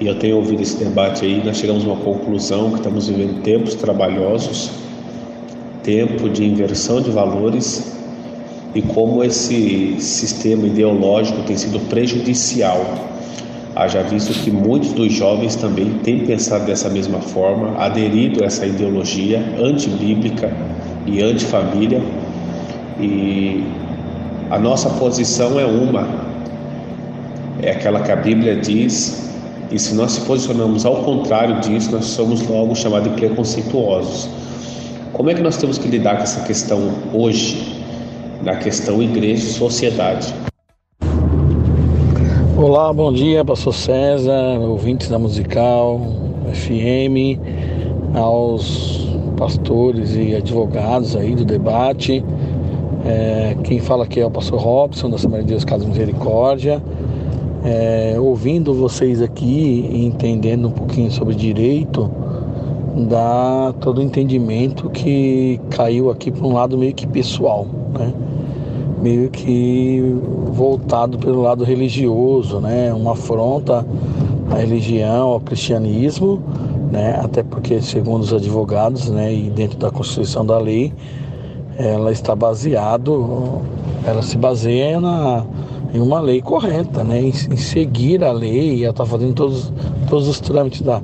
[0.00, 3.42] e eu tenho ouvido esse debate aí, nós chegamos a uma conclusão que estamos vivendo
[3.42, 4.70] tempos trabalhosos,
[5.82, 7.96] tempo de inversão de valores
[8.76, 12.80] e como esse sistema ideológico tem sido prejudicial.
[13.76, 18.66] Haja visto que muitos dos jovens também têm pensado dessa mesma forma, aderido a essa
[18.66, 20.52] ideologia antibíblica
[21.06, 22.02] e antifamília,
[23.00, 23.64] e
[24.50, 26.08] a nossa posição é uma,
[27.62, 29.28] é aquela que a Bíblia diz
[29.70, 34.28] e se nós se posicionamos ao contrário disso, nós somos logo chamados de preconceituosos.
[35.12, 37.82] Como é que nós temos que lidar com essa questão hoje,
[38.42, 40.32] na questão igreja e sociedade?
[42.60, 46.00] Olá, bom dia, pastor César, ouvintes da Musical
[46.52, 47.38] FM,
[48.16, 52.24] aos pastores e advogados aí do debate.
[53.06, 56.82] É, quem fala aqui é o pastor Robson, da Assembleia de Deus Casa Misericórdia
[57.64, 62.10] é, ouvindo vocês aqui e entendendo um pouquinho sobre direito,
[63.08, 68.12] dá todo o entendimento que caiu aqui para um lado meio que pessoal, né?
[69.02, 70.02] Meio que
[70.52, 72.92] voltado pelo lado religioso, né?
[72.92, 73.86] uma afronta
[74.50, 76.42] à religião, ao cristianismo,
[76.90, 77.18] né?
[77.22, 79.32] até porque, segundo os advogados né?
[79.32, 80.92] e dentro da Constituição da lei,
[81.76, 83.60] ela está baseado,
[84.04, 85.44] ela se baseia na
[85.94, 87.20] em uma lei correta, né?
[87.20, 89.72] em, em seguir a lei, ela está fazendo todos,
[90.08, 91.00] todos os trâmites da,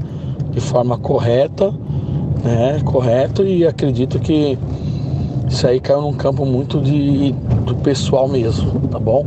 [0.51, 1.73] de forma correta,
[2.43, 2.81] né?
[2.85, 4.59] correto, e acredito que
[5.55, 7.33] isso aí caiu num campo muito de,
[7.65, 9.25] do pessoal mesmo, tá bom?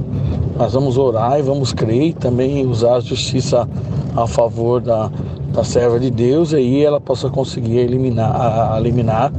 [0.58, 3.68] Nós vamos orar e vamos crer e também usar a justiça
[4.14, 5.10] a favor da,
[5.54, 9.32] da serva de Deus, e aí ela possa conseguir eliminar, a, eliminar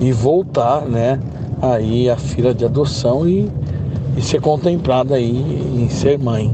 [0.00, 1.20] e voltar, né,
[1.60, 3.50] aí a fila de adoção e,
[4.16, 5.30] e ser contemplada aí
[5.76, 6.50] em ser mãe.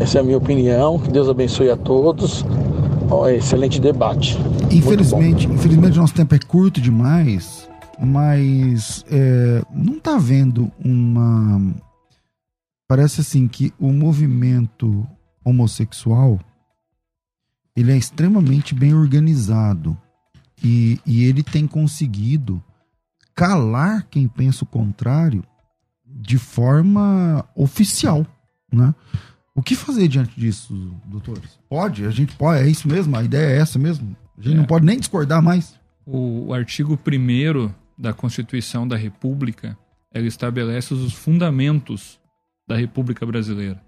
[0.00, 0.98] Essa é a minha opinião.
[0.98, 2.44] Que Deus abençoe a todos.
[3.10, 4.38] Oh, excelente debate.
[4.72, 7.68] Infelizmente, infelizmente nosso tempo é curto demais,
[8.00, 11.74] mas é, não está havendo uma.
[12.86, 15.06] Parece assim que o movimento
[15.44, 16.38] homossexual
[17.76, 19.98] ele é extremamente bem organizado
[20.62, 22.62] e, e ele tem conseguido
[23.34, 25.44] calar quem pensa o contrário
[26.06, 28.24] de forma oficial,
[28.72, 28.94] né?
[29.54, 30.74] O que fazer diante disso,
[31.06, 31.58] doutores?
[31.68, 34.16] Pode, a gente pode, é isso mesmo, a ideia é essa mesmo.
[34.36, 34.58] A gente é.
[34.58, 35.78] não pode nem discordar mais.
[36.06, 39.78] O, o artigo 1 da Constituição da República,
[40.12, 42.20] ela estabelece os fundamentos
[42.66, 43.82] da República Brasileira.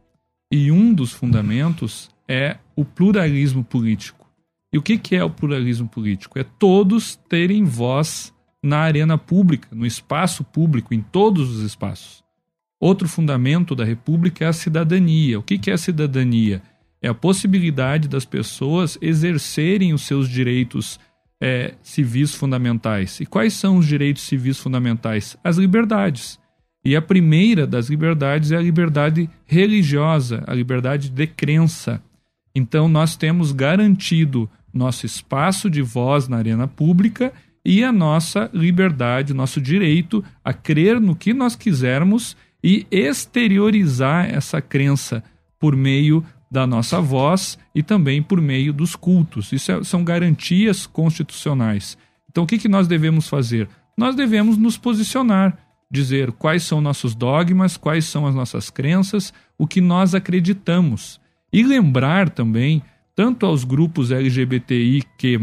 [0.50, 4.26] E um dos fundamentos é o pluralismo político.
[4.72, 6.38] E o que, que é o pluralismo político?
[6.38, 8.32] É todos terem voz
[8.62, 12.24] na arena pública, no espaço público, em todos os espaços.
[12.78, 15.38] Outro fundamento da República é a cidadania.
[15.38, 16.62] O que é a cidadania?
[17.00, 20.98] É a possibilidade das pessoas exercerem os seus direitos
[21.40, 23.20] é, civis fundamentais.
[23.20, 25.36] E quais são os direitos civis fundamentais?
[25.42, 26.38] As liberdades.
[26.84, 32.02] E a primeira das liberdades é a liberdade religiosa, a liberdade de crença.
[32.54, 37.32] Então, nós temos garantido nosso espaço de voz na arena pública
[37.64, 44.60] e a nossa liberdade, nosso direito a crer no que nós quisermos e exteriorizar essa
[44.60, 45.24] crença
[45.58, 49.52] por meio da nossa voz e também por meio dos cultos.
[49.52, 51.98] Isso é, são garantias constitucionais.
[52.30, 53.68] Então, o que, que nós devemos fazer?
[53.96, 55.56] Nós devemos nos posicionar,
[55.90, 61.20] dizer quais são nossos dogmas, quais são as nossas crenças, o que nós acreditamos.
[61.52, 62.82] E lembrar também,
[63.14, 65.38] tanto aos grupos LGBTIQ,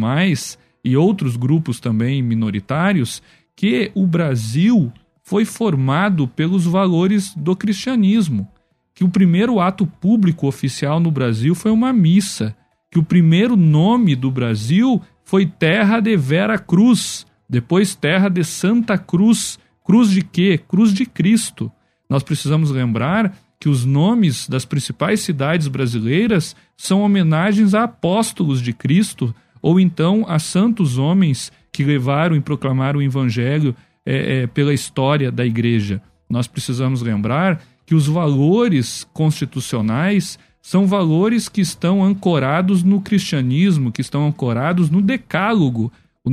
[0.86, 3.24] e outros grupos também minoritários,
[3.56, 4.92] que o Brasil
[5.24, 8.48] foi formado pelos valores do cristianismo.
[8.96, 12.56] Que o primeiro ato público oficial no Brasil foi uma missa.
[12.92, 18.98] Que o primeiro nome do Brasil foi Terra de Vera Cruz, depois Terra de Santa
[18.98, 19.58] Cruz.
[19.84, 20.60] Cruz de quê?
[20.68, 21.72] Cruz de Cristo.
[22.10, 28.74] Nós precisamos lembrar que os nomes das principais cidades brasileiras são homenagens a apóstolos de
[28.74, 33.74] Cristo ou então a santos homens que levaram e proclamaram o evangelho
[34.06, 36.02] é, é, pela história da igreja.
[36.30, 37.62] Nós precisamos lembrar
[37.94, 45.00] que os valores constitucionais são valores que estão ancorados no cristianismo, que estão ancorados no
[45.00, 45.92] decálogo,
[46.26, 46.32] o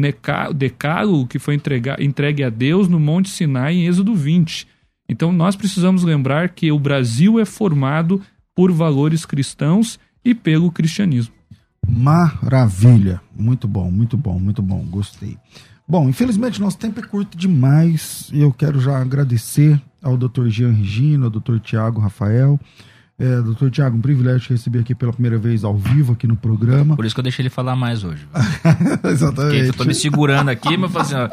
[0.54, 1.60] decálogo que foi
[1.98, 4.66] entregue a Deus no Monte Sinai em Êxodo 20.
[5.06, 8.22] Então nós precisamos lembrar que o Brasil é formado
[8.54, 11.34] por valores cristãos e pelo cristianismo.
[11.86, 15.36] Maravilha, muito bom, muito bom, muito bom, gostei.
[15.86, 20.48] Bom, infelizmente nosso tempo é curto demais e eu quero já agradecer ao Dr.
[20.48, 21.58] Jean Regina, ao Dr.
[21.58, 22.58] Tiago Rafael.
[23.20, 26.36] É, doutor Tiago, um privilégio te receber aqui pela primeira vez ao vivo aqui no
[26.36, 26.96] programa.
[26.96, 28.26] Por isso que eu deixei ele falar mais hoje.
[29.04, 29.66] Exatamente.
[29.66, 31.28] eu tô me segurando aqui, mas assim, ó,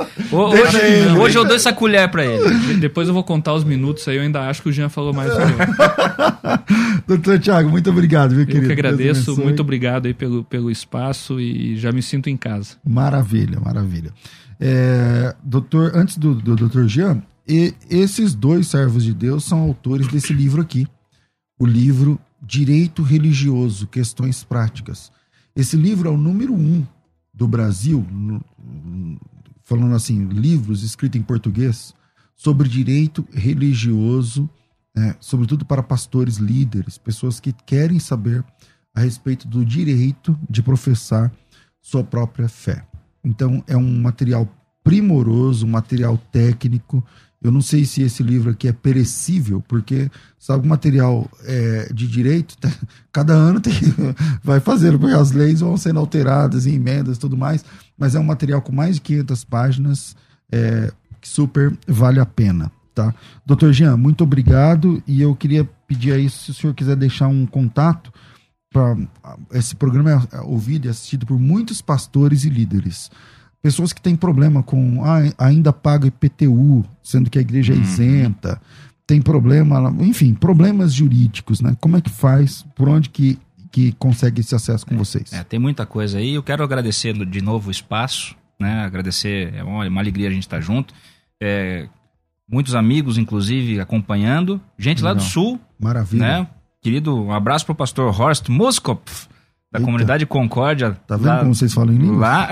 [0.49, 2.73] hoje, hoje eu dou essa colher para ele.
[2.73, 5.31] Depois eu vou contar os minutos aí, eu ainda acho que o Jean falou mais
[5.31, 7.07] que eu.
[7.07, 8.65] doutor Tiago, muito obrigado, meu querido.
[8.65, 12.75] Eu que agradeço, muito obrigado aí pelo, pelo espaço e já me sinto em casa.
[12.85, 14.11] Maravilha, maravilha.
[14.59, 20.07] É, doutor, antes do, do doutor Jean, e esses dois servos de Deus são autores
[20.07, 20.87] desse livro aqui,
[21.59, 25.11] o livro Direito Religioso, Questões Práticas.
[25.55, 26.85] Esse livro é o número um
[27.33, 28.05] do Brasil,
[29.63, 31.93] falando assim, livros escritos em português
[32.35, 34.49] sobre direito religioso,
[34.95, 38.43] é, sobretudo para pastores líderes, pessoas que querem saber
[38.93, 41.31] a respeito do direito de professar
[41.81, 42.85] sua própria fé.
[43.23, 44.47] Então, é um material
[44.83, 47.03] primoroso, um material técnico.
[47.41, 50.09] Eu não sei se esse livro aqui é perecível, porque,
[50.39, 52.71] sabe, o material é, de direito, tá,
[53.13, 53.73] cada ano tem,
[54.43, 57.63] vai fazendo, porque as leis vão sendo alteradas em emendas e tudo mais,
[57.97, 60.15] mas é um material com mais de 500 páginas,
[60.51, 62.71] é, que super vale a pena.
[62.93, 63.13] Tá?
[63.45, 67.45] Doutor Jean, muito obrigado e eu queria pedir aí se o senhor quiser deixar um
[67.45, 68.11] contato
[68.71, 68.97] para
[69.53, 73.09] esse programa é ouvido e assistido por muitos pastores e líderes.
[73.67, 77.81] Pessoas que têm problema com ah, ainda paga IPTU, sendo que a igreja é uhum.
[77.81, 78.61] isenta,
[79.05, 81.75] tem problema, enfim, problemas jurídicos, né?
[81.81, 82.65] Como é que faz?
[82.73, 83.37] Por onde que,
[83.69, 85.33] que consegue esse acesso com é, vocês?
[85.33, 86.35] É, tem muita coisa aí.
[86.35, 88.85] Eu quero agradecer de novo o espaço, né?
[88.85, 90.93] Agradecer, é uma, uma alegria a gente estar junto.
[91.43, 91.89] É,
[92.49, 94.61] muitos amigos, inclusive, acompanhando.
[94.79, 95.15] Gente Legal.
[95.15, 95.59] lá do Sul.
[95.77, 96.25] Maravilha.
[96.25, 96.47] Né?
[96.81, 99.27] Querido, um abraço para o pastor Horst Muskopf,
[99.71, 99.85] da Eita.
[99.85, 100.97] comunidade Concórdia.
[101.07, 102.17] Tá vendo lá, como vocês falam em língua?
[102.17, 102.49] Lá,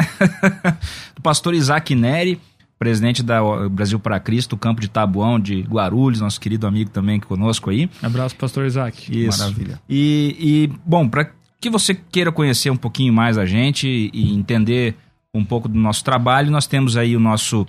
[1.16, 2.40] do pastor Isaac Neri,
[2.78, 7.70] presidente da Brasil para Cristo, campo de Tabuão, de Guarulhos, nosso querido amigo também conosco
[7.70, 7.90] aí.
[8.02, 9.26] Abraço, pastor Isaac.
[9.26, 9.40] Isso.
[9.40, 9.80] Maravilha.
[9.90, 14.96] E, e bom, para que você queira conhecer um pouquinho mais a gente e entender
[15.34, 17.66] um pouco do nosso trabalho, nós temos aí o nosso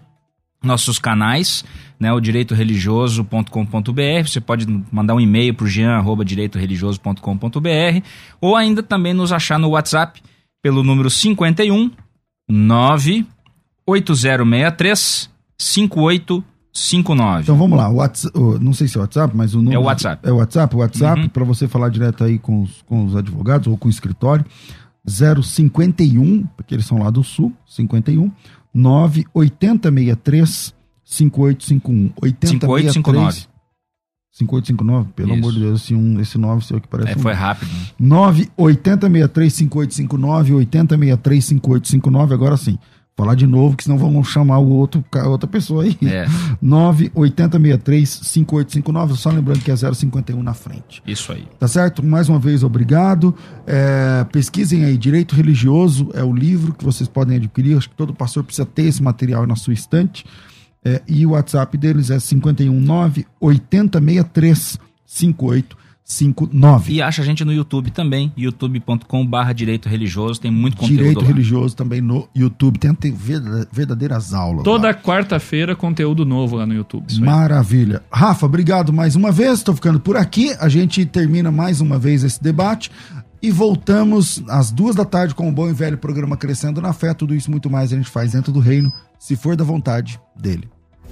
[0.67, 1.65] nossos canais,
[1.99, 8.03] né, o direitoreligioso.com.br, você pode mandar um e-mail para o jean.direitoreligioso.com.br
[8.41, 10.23] ou ainda também nos achar no WhatsApp
[10.63, 11.91] pelo número 51
[12.49, 17.43] 98063 5859.
[17.43, 19.77] Então vamos lá, o WhatsApp, não sei se é o WhatsApp, mas o número...
[19.77, 20.29] É o WhatsApp.
[20.29, 21.29] É o WhatsApp, WhatsApp, uhum.
[21.29, 24.45] para você falar direto aí com os, com os advogados ou com o escritório,
[25.09, 28.29] 051, porque eles são lá do Sul, 51
[28.77, 30.75] 98063
[31.05, 32.13] 5851.
[32.43, 33.49] 5859.
[34.33, 35.39] 5859, pelo Isso.
[35.39, 37.13] amor de Deus, esse, um, esse 9 seu que parece.
[37.13, 37.21] É, um...
[37.21, 37.71] foi rápido.
[37.71, 37.87] Né?
[37.99, 42.79] 98063 5859, 8063 5859, agora sim
[43.17, 45.97] falar de novo, que senão vamos chamar o outro, outra pessoa aí.
[46.03, 46.27] É.
[46.63, 51.03] 98063-5859, só lembrando que é 051 na frente.
[51.07, 51.49] Isso aí.
[51.59, 52.05] Tá certo?
[52.05, 53.35] Mais uma vez, obrigado.
[53.67, 57.79] É, pesquisem aí, Direito Religioso é o livro que vocês podem adquirir.
[57.79, 60.27] Acho que todo pastor precisa ter esse material na sua estante.
[60.85, 66.93] É, e o WhatsApp deles é 519 8063 58 59.
[66.93, 71.27] E acha a gente no YouTube também, youtube.com/barra Direito Religioso, tem muito conteúdo Direito lá.
[71.27, 73.13] Religioso também no YouTube, tem, tem
[73.73, 74.63] verdadeiras aulas.
[74.63, 77.13] Toda quarta-feira conteúdo novo lá no YouTube.
[77.19, 78.05] Maravilha.
[78.11, 82.23] Rafa, obrigado mais uma vez, estou ficando por aqui, a gente termina mais uma vez
[82.23, 82.89] esse debate
[83.43, 87.15] e voltamos às duas da tarde com o bom e velho programa Crescendo na Fé,
[87.15, 90.69] tudo isso muito mais a gente faz dentro do reino, se for da vontade dele.